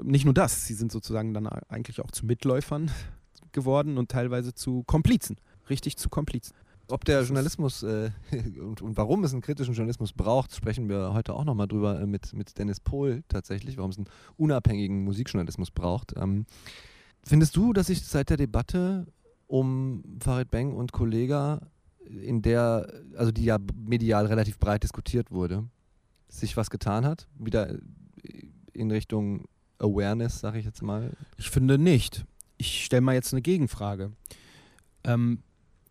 Nicht 0.00 0.24
nur 0.24 0.34
das, 0.34 0.66
sie 0.66 0.74
sind 0.74 0.92
sozusagen 0.92 1.34
dann 1.34 1.48
eigentlich 1.48 2.00
auch 2.00 2.12
zu 2.12 2.24
Mitläufern 2.24 2.92
geworden 3.52 3.98
und 3.98 4.10
teilweise 4.10 4.54
zu 4.54 4.82
Komplizen. 4.84 5.36
Richtig 5.68 5.96
zu 5.96 6.08
Komplizen. 6.08 6.54
Ob 6.90 7.04
der 7.04 7.22
Journalismus 7.22 7.82
äh, 7.82 8.10
und, 8.60 8.82
und, 8.82 8.96
warum 8.96 9.24
es 9.24 9.32
einen 9.32 9.42
kritischen 9.42 9.74
Journalismus 9.74 10.12
braucht, 10.12 10.54
sprechen 10.54 10.88
wir 10.88 11.12
heute 11.12 11.34
auch 11.34 11.44
nochmal 11.44 11.68
drüber 11.68 12.00
äh, 12.00 12.06
mit, 12.06 12.32
mit 12.32 12.58
Dennis 12.58 12.80
Pohl 12.80 13.22
tatsächlich, 13.28 13.76
warum 13.76 13.90
es 13.90 13.98
einen 13.98 14.08
unabhängigen 14.36 15.04
Musikjournalismus 15.04 15.70
braucht. 15.70 16.14
Ähm, 16.16 16.46
findest 17.22 17.56
du, 17.56 17.72
dass 17.72 17.86
sich 17.86 18.02
seit 18.02 18.30
der 18.30 18.36
Debatte 18.36 19.06
um 19.46 20.02
Farid 20.20 20.50
Beng 20.50 20.74
und 20.74 20.92
Kollega, 20.92 21.60
in 22.04 22.42
der, 22.42 22.92
also 23.16 23.30
die 23.30 23.44
ja 23.44 23.58
medial 23.74 24.26
relativ 24.26 24.58
breit 24.58 24.82
diskutiert 24.82 25.30
wurde, 25.30 25.64
sich 26.28 26.56
was 26.56 26.70
getan 26.70 27.04
hat? 27.04 27.28
Wieder 27.38 27.76
in 28.72 28.90
Richtung 28.90 29.44
Awareness, 29.78 30.40
sage 30.40 30.58
ich 30.58 30.64
jetzt 30.64 30.82
mal? 30.82 31.12
Ich 31.36 31.50
finde 31.50 31.78
nicht 31.78 32.24
ich 32.60 32.84
stelle 32.84 33.00
mal 33.00 33.14
jetzt 33.14 33.32
eine 33.32 33.40
Gegenfrage. 33.40 34.12
Ähm, 35.02 35.42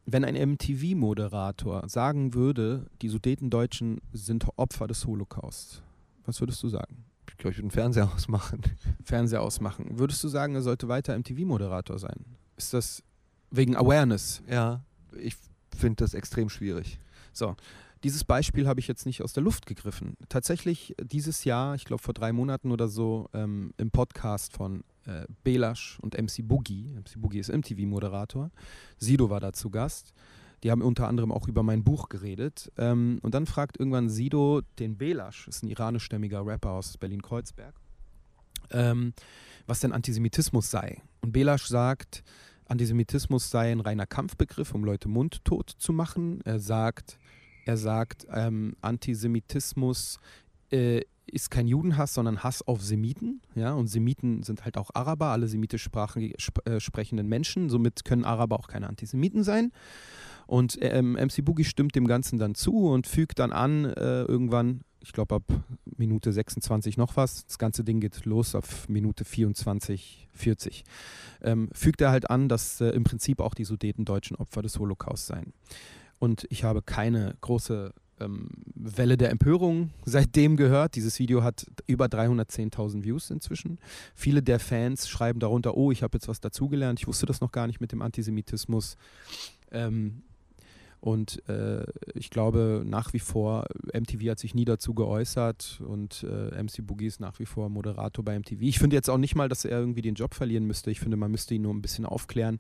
wenn 0.06 0.24
ein 0.24 0.36
MTV-Moderator 0.36 1.90
sagen 1.90 2.36
würde, 2.36 2.86
die 3.02 3.10
Sudetendeutschen 3.10 4.02
sind 4.14 4.46
Opfer 4.56 4.88
des 4.88 5.06
Holocaust, 5.06 5.82
was 6.26 6.40
würdest 6.40 6.62
du 6.62 6.70
sagen? 6.70 7.06
Ich 7.30 7.38
glaube, 7.38 7.52
ich 7.52 7.58
würde 7.58 7.70
den 7.70 7.72
Fernseher 7.72 8.12
ausmachen. 8.16 8.62
Fernseher 9.04 9.42
ausmachen. 9.42 9.98
Würdest 9.98 10.24
du 10.24 10.28
sagen, 10.28 10.54
er 10.56 10.62
sollte 10.62 10.88
weiter 10.88 11.18
MTV-Moderator 11.18 11.98
sein? 11.98 12.26
Ist 12.56 12.74
das 12.74 13.04
wegen 13.50 13.76
Awareness? 13.76 14.44
Ja, 14.48 14.84
ich 15.20 15.36
finde 15.76 16.04
das 16.04 16.14
extrem 16.14 16.50
schwierig. 16.50 17.00
So, 17.34 17.56
dieses 18.04 18.24
Beispiel 18.24 18.68
habe 18.68 18.80
ich 18.80 18.88
jetzt 18.88 19.06
nicht 19.06 19.24
aus 19.24 19.34
der 19.34 19.44
Luft 19.44 19.66
gegriffen. 19.66 20.18
Tatsächlich 20.30 20.96
dieses 21.02 21.46
Jahr, 21.46 21.74
ich 21.76 21.86
glaube 21.86 22.04
vor 22.04 22.14
drei 22.14 22.32
Monaten 22.32 22.72
oder 22.72 22.88
so, 22.88 23.28
ähm, 23.34 23.74
im 23.78 23.90
Podcast 23.90 24.54
von 24.54 24.84
äh, 25.10 25.26
Belasch 25.44 26.00
und 26.02 26.18
MC 26.18 26.48
Boogie. 26.48 26.94
MC 26.96 27.22
Boogie 27.22 27.40
ist 27.40 27.50
MTV-Moderator. 27.50 28.52
Sido 28.98 29.30
war 29.30 29.40
da 29.40 29.54
zu 29.54 29.70
Gast. 29.70 30.14
Die 30.64 30.72
haben 30.72 30.82
unter 30.82 31.08
anderem 31.08 31.32
auch 31.32 31.48
über 31.48 31.64
mein 31.64 31.84
Buch 31.84 32.10
geredet. 32.10 32.72
Ähm, 32.78 33.20
und 33.22 33.34
dann 33.34 33.46
fragt 33.46 33.80
irgendwann 33.80 34.10
Sido 34.10 34.62
den 34.78 34.98
Belasch, 34.98 35.48
ist 35.48 35.64
ein 35.64 35.68
iranischstämmiger 35.68 36.46
Rapper 36.46 36.72
aus 36.72 36.98
Berlin-Kreuzberg, 36.98 37.74
ähm, 38.72 39.14
was 39.68 39.80
denn 39.80 39.94
Antisemitismus 39.94 40.70
sei. 40.70 41.02
Und 41.22 41.32
Belasch 41.32 41.66
sagt, 41.66 42.24
Antisemitismus 42.66 43.50
sei 43.50 43.72
ein 43.72 43.80
reiner 43.80 44.06
Kampfbegriff, 44.06 44.76
um 44.76 44.84
Leute 44.84 45.10
mundtot 45.10 45.70
zu 45.70 45.92
machen. 45.92 46.42
Er 46.46 46.60
sagt, 46.60 47.18
er 47.66 47.78
sagt, 47.78 48.28
ähm, 48.32 48.76
Antisemitismus 48.82 50.20
äh, 50.72 51.02
ist 51.30 51.50
kein 51.52 51.68
Judenhass, 51.68 52.14
sondern 52.14 52.44
Hass 52.44 52.68
auf 52.68 52.82
Semiten. 52.82 53.42
Ja? 53.56 53.74
Und 53.74 53.88
Semiten 53.88 54.44
sind 54.44 54.66
halt 54.66 54.78
auch 54.78 54.90
Araber, 54.94 55.28
alle 55.28 55.48
semitisch 55.48 55.86
sp 55.88 56.60
äh, 56.66 56.80
sprechenden 56.80 57.28
Menschen. 57.28 57.70
Somit 57.70 58.06
können 58.06 58.26
Araber 58.26 58.60
auch 58.60 58.68
keine 58.68 58.88
Antisemiten 58.88 59.44
sein. 59.44 59.72
Und 60.48 60.80
ähm, 60.82 61.14
MC 61.14 61.46
Boogie 61.46 61.64
stimmt 61.64 61.96
dem 61.96 62.08
Ganzen 62.08 62.40
dann 62.40 62.56
zu 62.56 62.88
und 62.88 63.06
fügt 63.06 63.38
dann 63.38 63.52
an, 63.52 63.86
äh, 63.86 64.24
irgendwann, 64.24 64.82
ich 65.00 65.14
glaube 65.14 65.36
ab 65.36 65.44
Minute 65.86 66.34
26 66.34 66.98
noch 66.98 67.18
was, 67.18 67.46
das 67.46 67.60
ganze 67.60 67.84
Ding 67.84 68.00
geht 68.00 68.26
los 68.26 68.56
auf 68.56 68.90
Minute 68.90 69.26
24, 69.26 70.28
40, 70.34 70.86
ähm, 71.44 71.70
fügt 71.72 72.02
er 72.02 72.10
halt 72.10 72.32
an, 72.32 72.50
dass 72.50 72.82
äh, 72.82 72.90
im 72.90 73.04
Prinzip 73.04 73.42
auch 73.42 73.54
die 73.54 73.64
Sudeten 73.64 74.06
deutschen 74.06 74.38
Opfer 74.38 74.64
des 74.64 74.80
Holocaust 74.80 75.28
seien. 75.28 75.54
Und 76.18 76.48
ich 76.50 76.64
habe 76.64 76.82
keine 76.82 77.36
große 77.42 77.94
ähm, 78.20 78.50
Welle 78.76 79.18
der 79.18 79.30
Empörung 79.32 79.92
seitdem 80.06 80.58
gehört. 80.58 80.96
Dieses 80.96 81.20
Video 81.20 81.44
hat 81.44 81.66
über 81.88 82.06
310.000 82.06 83.04
Views 83.04 83.30
inzwischen. 83.30 83.80
Viele 84.16 84.42
der 84.42 84.60
Fans 84.60 85.08
schreiben 85.10 85.40
darunter, 85.40 85.76
oh, 85.76 85.92
ich 85.92 86.04
habe 86.04 86.18
jetzt 86.18 86.28
was 86.28 86.40
dazugelernt, 86.40 87.00
ich 87.00 87.08
wusste 87.08 87.26
das 87.26 87.42
noch 87.42 87.52
gar 87.52 87.68
nicht 87.68 87.82
mit 87.82 87.92
dem 87.92 88.02
Antisemitismus. 88.02 88.98
Ähm, 89.72 90.24
und 91.02 91.48
äh, 91.48 91.86
ich 92.14 92.30
glaube 92.30 92.84
nach 92.86 93.14
wie 93.14 93.20
vor, 93.20 93.66
MTV 93.94 94.32
hat 94.32 94.40
sich 94.40 94.54
nie 94.54 94.66
dazu 94.66 94.94
geäußert 94.94 95.82
und 95.86 96.24
äh, 96.24 96.62
MC 96.62 96.86
Boogie 96.86 97.08
ist 97.08 97.22
nach 97.22 97.40
wie 97.40 97.46
vor 97.46 97.70
Moderator 97.70 98.24
bei 98.24 98.38
MTV. 98.38 98.62
Ich 98.62 98.80
finde 98.80 98.98
jetzt 98.98 99.10
auch 99.10 99.18
nicht 99.18 99.36
mal, 99.36 99.48
dass 99.48 99.64
er 99.64 99.80
irgendwie 99.80 100.02
den 100.02 100.16
Job 100.16 100.34
verlieren 100.34 100.66
müsste. 100.66 100.92
Ich 100.92 101.00
finde, 101.00 101.16
man 101.16 101.32
müsste 101.32 101.56
ihn 101.56 101.62
nur 101.62 101.74
ein 101.74 101.82
bisschen 101.82 102.06
aufklären. 102.06 102.58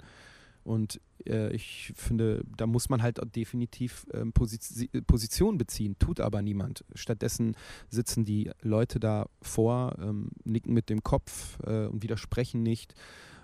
Und 0.69 1.01
äh, 1.25 1.51
ich 1.51 1.93
finde, 1.95 2.43
da 2.55 2.67
muss 2.67 2.89
man 2.89 3.01
halt 3.01 3.19
definitiv 3.35 4.05
ähm, 4.13 4.33
Posi 4.33 4.87
Position 5.07 5.57
beziehen, 5.57 5.97
tut 5.97 6.19
aber 6.19 6.43
niemand. 6.43 6.85
Stattdessen 6.93 7.55
sitzen 7.89 8.23
die 8.23 8.51
Leute 8.61 8.99
da 8.99 9.27
vor, 9.41 9.97
ähm, 9.99 10.29
nicken 10.43 10.75
mit 10.75 10.91
dem 10.91 11.01
Kopf 11.01 11.57
äh, 11.65 11.87
und 11.87 12.03
widersprechen 12.03 12.61
nicht. 12.61 12.93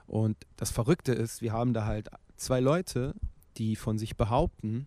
Und 0.06 0.38
das 0.56 0.70
Verrückte 0.70 1.14
ist, 1.14 1.42
wir 1.42 1.52
haben 1.52 1.74
da 1.74 1.86
halt 1.86 2.10
zwei 2.38 2.60
Leute, 2.60 3.16
die 3.58 3.76
von 3.76 3.98
sich 3.98 4.18
behaupten, 4.18 4.86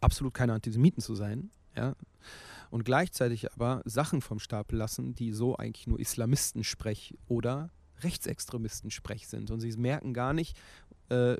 absolut 0.00 0.32
keine 0.32 0.54
Antisemiten 0.54 1.02
zu 1.02 1.14
sein, 1.14 1.50
ja, 1.76 1.94
und 2.70 2.86
gleichzeitig 2.86 3.52
aber 3.52 3.82
Sachen 3.84 4.22
vom 4.22 4.38
Stapel 4.38 4.78
lassen, 4.78 5.14
die 5.14 5.32
so 5.32 5.54
eigentlich 5.58 5.86
nur 5.86 6.00
Islamisten-Sprech 6.00 7.18
oder 7.26 7.68
Rechtsextremisten-Sprech 8.02 9.28
sind. 9.28 9.50
Und 9.50 9.60
sie 9.60 9.76
merken 9.76 10.14
gar 10.14 10.32
nicht, 10.32 10.56
äh, 11.10 11.36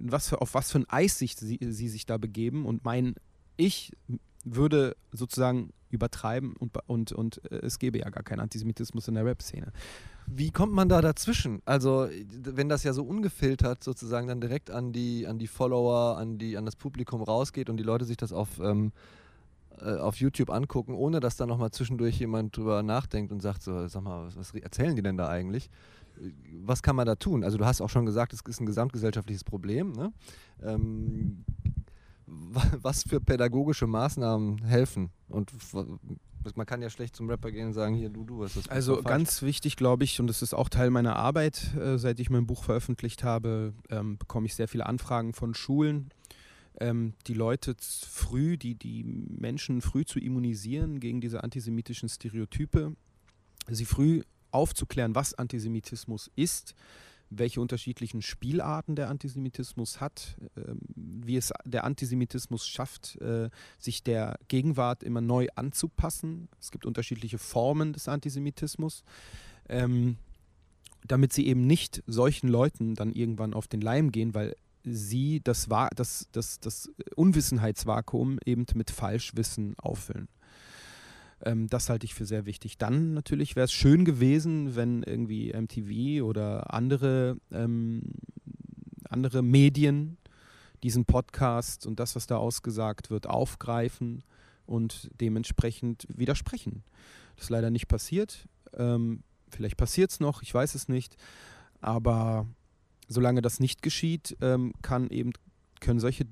was 0.00 0.28
für, 0.28 0.40
auf 0.40 0.54
was 0.54 0.70
für 0.70 0.78
ein 0.78 0.88
Eis 0.88 1.18
sich, 1.18 1.36
sie, 1.36 1.58
sie 1.60 1.88
sich 1.88 2.06
da 2.06 2.18
begeben 2.18 2.66
und 2.66 2.84
meinen, 2.84 3.14
ich 3.56 3.92
würde 4.44 4.96
sozusagen 5.12 5.72
übertreiben 5.90 6.54
und, 6.56 6.76
und, 6.86 7.12
und 7.12 7.50
äh, 7.50 7.56
es 7.58 7.78
gäbe 7.78 7.98
ja 7.98 8.10
gar 8.10 8.22
keinen 8.22 8.40
Antisemitismus 8.40 9.08
in 9.08 9.14
der 9.14 9.24
Rap-Szene. 9.24 9.72
Wie 10.26 10.50
kommt 10.50 10.72
man 10.72 10.88
da 10.88 11.00
dazwischen? 11.00 11.62
Also, 11.64 12.08
wenn 12.42 12.68
das 12.68 12.82
ja 12.82 12.92
so 12.92 13.04
ungefiltert 13.04 13.84
sozusagen 13.84 14.26
dann 14.26 14.40
direkt 14.40 14.70
an 14.70 14.92
die, 14.92 15.26
an 15.26 15.38
die 15.38 15.46
Follower, 15.46 16.16
an, 16.18 16.38
die, 16.38 16.56
an 16.56 16.64
das 16.64 16.76
Publikum 16.76 17.22
rausgeht 17.22 17.70
und 17.70 17.76
die 17.76 17.84
Leute 17.84 18.04
sich 18.04 18.16
das 18.16 18.32
auf, 18.32 18.58
ähm, 18.60 18.92
äh, 19.80 19.96
auf 19.96 20.16
YouTube 20.16 20.50
angucken, 20.50 20.94
ohne 20.94 21.20
dass 21.20 21.36
da 21.36 21.46
nochmal 21.46 21.70
zwischendurch 21.70 22.18
jemand 22.18 22.56
drüber 22.56 22.82
nachdenkt 22.82 23.30
und 23.30 23.40
sagt, 23.40 23.62
so, 23.62 23.86
sag 23.86 24.02
mal, 24.02 24.26
was, 24.26 24.36
was 24.36 24.54
erzählen 24.54 24.96
die 24.96 25.02
denn 25.02 25.16
da 25.16 25.28
eigentlich? 25.28 25.70
Was 26.62 26.82
kann 26.82 26.96
man 26.96 27.06
da 27.06 27.14
tun? 27.14 27.44
Also, 27.44 27.58
du 27.58 27.64
hast 27.64 27.80
auch 27.80 27.90
schon 27.90 28.06
gesagt, 28.06 28.32
es 28.32 28.40
ist 28.40 28.60
ein 28.60 28.66
gesamtgesellschaftliches 28.66 29.44
Problem. 29.44 29.92
Ne? 29.92 30.12
Ähm, 30.62 31.44
was 32.26 33.04
für 33.04 33.20
pädagogische 33.20 33.86
Maßnahmen 33.86 34.64
helfen? 34.64 35.10
Und 35.28 35.52
man 36.54 36.66
kann 36.66 36.82
ja 36.82 36.90
schlecht 36.90 37.16
zum 37.16 37.28
Rapper 37.28 37.50
gehen 37.50 37.68
und 37.68 37.72
sagen, 37.72 37.94
hier, 37.96 38.08
du, 38.08 38.24
du 38.24 38.44
hast 38.44 38.56
das. 38.56 38.68
Also 38.68 39.02
ganz 39.02 39.42
wichtig, 39.42 39.76
glaube 39.76 40.04
ich, 40.04 40.20
und 40.20 40.28
das 40.28 40.42
ist 40.42 40.54
auch 40.54 40.68
Teil 40.68 40.90
meiner 40.90 41.16
Arbeit, 41.16 41.74
äh, 41.74 41.98
seit 41.98 42.20
ich 42.20 42.30
mein 42.30 42.46
Buch 42.46 42.62
veröffentlicht 42.62 43.24
habe, 43.24 43.72
ähm, 43.90 44.18
bekomme 44.18 44.46
ich 44.46 44.54
sehr 44.54 44.68
viele 44.68 44.86
Anfragen 44.86 45.32
von 45.32 45.54
Schulen, 45.54 46.10
ähm, 46.80 47.14
die 47.26 47.34
Leute 47.34 47.74
früh, 47.80 48.56
die, 48.56 48.74
die 48.76 49.02
Menschen 49.02 49.80
früh 49.80 50.04
zu 50.04 50.20
immunisieren 50.20 51.00
gegen 51.00 51.20
diese 51.20 51.42
antisemitischen 51.42 52.08
Stereotype, 52.08 52.94
sie 53.68 53.84
früh 53.84 54.22
aufzuklären, 54.50 55.14
was 55.14 55.34
Antisemitismus 55.34 56.30
ist, 56.36 56.74
welche 57.30 57.60
unterschiedlichen 57.60 58.22
Spielarten 58.22 58.94
der 58.94 59.08
Antisemitismus 59.08 60.00
hat, 60.00 60.36
ähm, 60.56 60.78
wie 60.94 61.36
es 61.36 61.52
der 61.64 61.84
Antisemitismus 61.84 62.66
schafft, 62.66 63.16
äh, 63.20 63.50
sich 63.78 64.02
der 64.02 64.38
Gegenwart 64.48 65.02
immer 65.02 65.20
neu 65.20 65.48
anzupassen. 65.56 66.48
Es 66.60 66.70
gibt 66.70 66.86
unterschiedliche 66.86 67.38
Formen 67.38 67.92
des 67.92 68.08
Antisemitismus. 68.08 69.02
Ähm, 69.68 70.16
damit 71.06 71.32
sie 71.32 71.46
eben 71.46 71.66
nicht 71.66 72.02
solchen 72.06 72.48
Leuten 72.48 72.94
dann 72.94 73.12
irgendwann 73.12 73.54
auf 73.54 73.68
den 73.68 73.80
Leim 73.80 74.10
gehen, 74.12 74.34
weil 74.34 74.56
sie 74.84 75.40
das, 75.42 75.68
das, 75.94 76.28
das, 76.32 76.60
das 76.60 76.90
Unwissenheitsvakuum 77.16 78.38
eben 78.44 78.66
mit 78.74 78.90
Falschwissen 78.90 79.74
auffüllen. 79.78 80.28
Ähm, 81.42 81.68
das 81.68 81.88
halte 81.88 82.06
ich 82.06 82.14
für 82.14 82.26
sehr 82.26 82.46
wichtig. 82.46 82.78
Dann 82.78 83.14
natürlich 83.14 83.56
wäre 83.56 83.64
es 83.64 83.72
schön 83.72 84.04
gewesen, 84.04 84.76
wenn 84.76 85.02
irgendwie 85.02 85.52
MTV 85.52 86.24
oder 86.24 86.72
andere, 86.72 87.36
ähm, 87.52 88.02
andere 89.08 89.42
Medien 89.42 90.16
diesen 90.82 91.04
Podcast 91.04 91.86
und 91.86 92.00
das, 92.00 92.16
was 92.16 92.26
da 92.26 92.36
ausgesagt 92.36 93.10
wird, 93.10 93.26
aufgreifen 93.26 94.22
und 94.66 95.10
dementsprechend 95.20 96.06
widersprechen. 96.08 96.82
Das 97.36 97.44
ist 97.44 97.50
leider 97.50 97.70
nicht 97.70 97.88
passiert. 97.88 98.48
Ähm, 98.74 99.22
vielleicht 99.48 99.76
passiert 99.76 100.10
es 100.10 100.20
noch, 100.20 100.42
ich 100.42 100.52
weiß 100.52 100.74
es 100.74 100.88
nicht. 100.88 101.16
Aber 101.80 102.46
solange 103.08 103.42
das 103.42 103.60
nicht 103.60 103.82
geschieht, 103.82 104.36
ähm, 104.40 104.72
kann 104.82 105.10
eben, 105.10 105.32
können 105.80 106.00
solche 106.00 106.26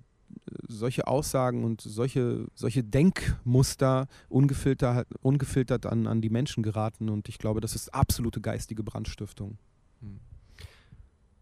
solche 0.69 1.07
Aussagen 1.07 1.65
und 1.65 1.81
solche, 1.81 2.47
solche 2.55 2.83
Denkmuster 2.83 4.07
ungefiltert, 4.29 5.07
ungefiltert 5.23 5.87
an, 5.87 6.07
an 6.07 6.21
die 6.21 6.31
Menschen 6.31 6.63
geraten. 6.63 7.09
Und 7.09 7.29
ich 7.29 7.39
glaube, 7.39 7.61
das 7.61 7.75
ist 7.75 7.95
absolute 7.95 8.41
geistige 8.41 8.83
Brandstiftung. 8.83 9.59
Hm. 10.01 10.21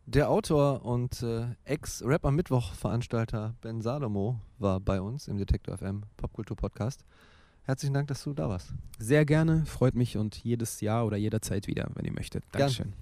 Der 0.07 0.31
Autor 0.31 0.85
und 0.85 1.23
äh, 1.23 1.47
Ex-Rap 1.65 2.25
am 2.25 2.35
Mittwoch-Veranstalter 2.35 3.55
Ben 3.61 3.81
Salomo 3.81 4.41
war 4.59 4.81
bei 4.81 5.01
uns 5.01 5.29
im 5.29 5.39
Detektor 5.39 5.79
FM 5.79 6.03
Popkultur-Podcast. 6.17 7.05
Herzlichen 7.65 7.95
Dank, 7.95 8.09
dass 8.09 8.25
du 8.25 8.35
da 8.35 8.49
warst. 8.49 8.75
Sehr 8.99 9.25
gerne, 9.25 9.65
freut 9.67 9.95
mich 9.95 10.17
und 10.17 10.37
jedes 10.37 10.81
Jahr 10.81 11.07
oder 11.07 11.17
jederzeit 11.17 11.69
wieder, 11.69 11.89
wenn 11.95 12.05
ihr 12.05 12.13
möchtet. 12.13 12.43
Dankeschön. 12.51 12.93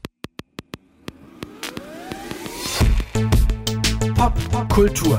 Popkultur. 4.15 5.19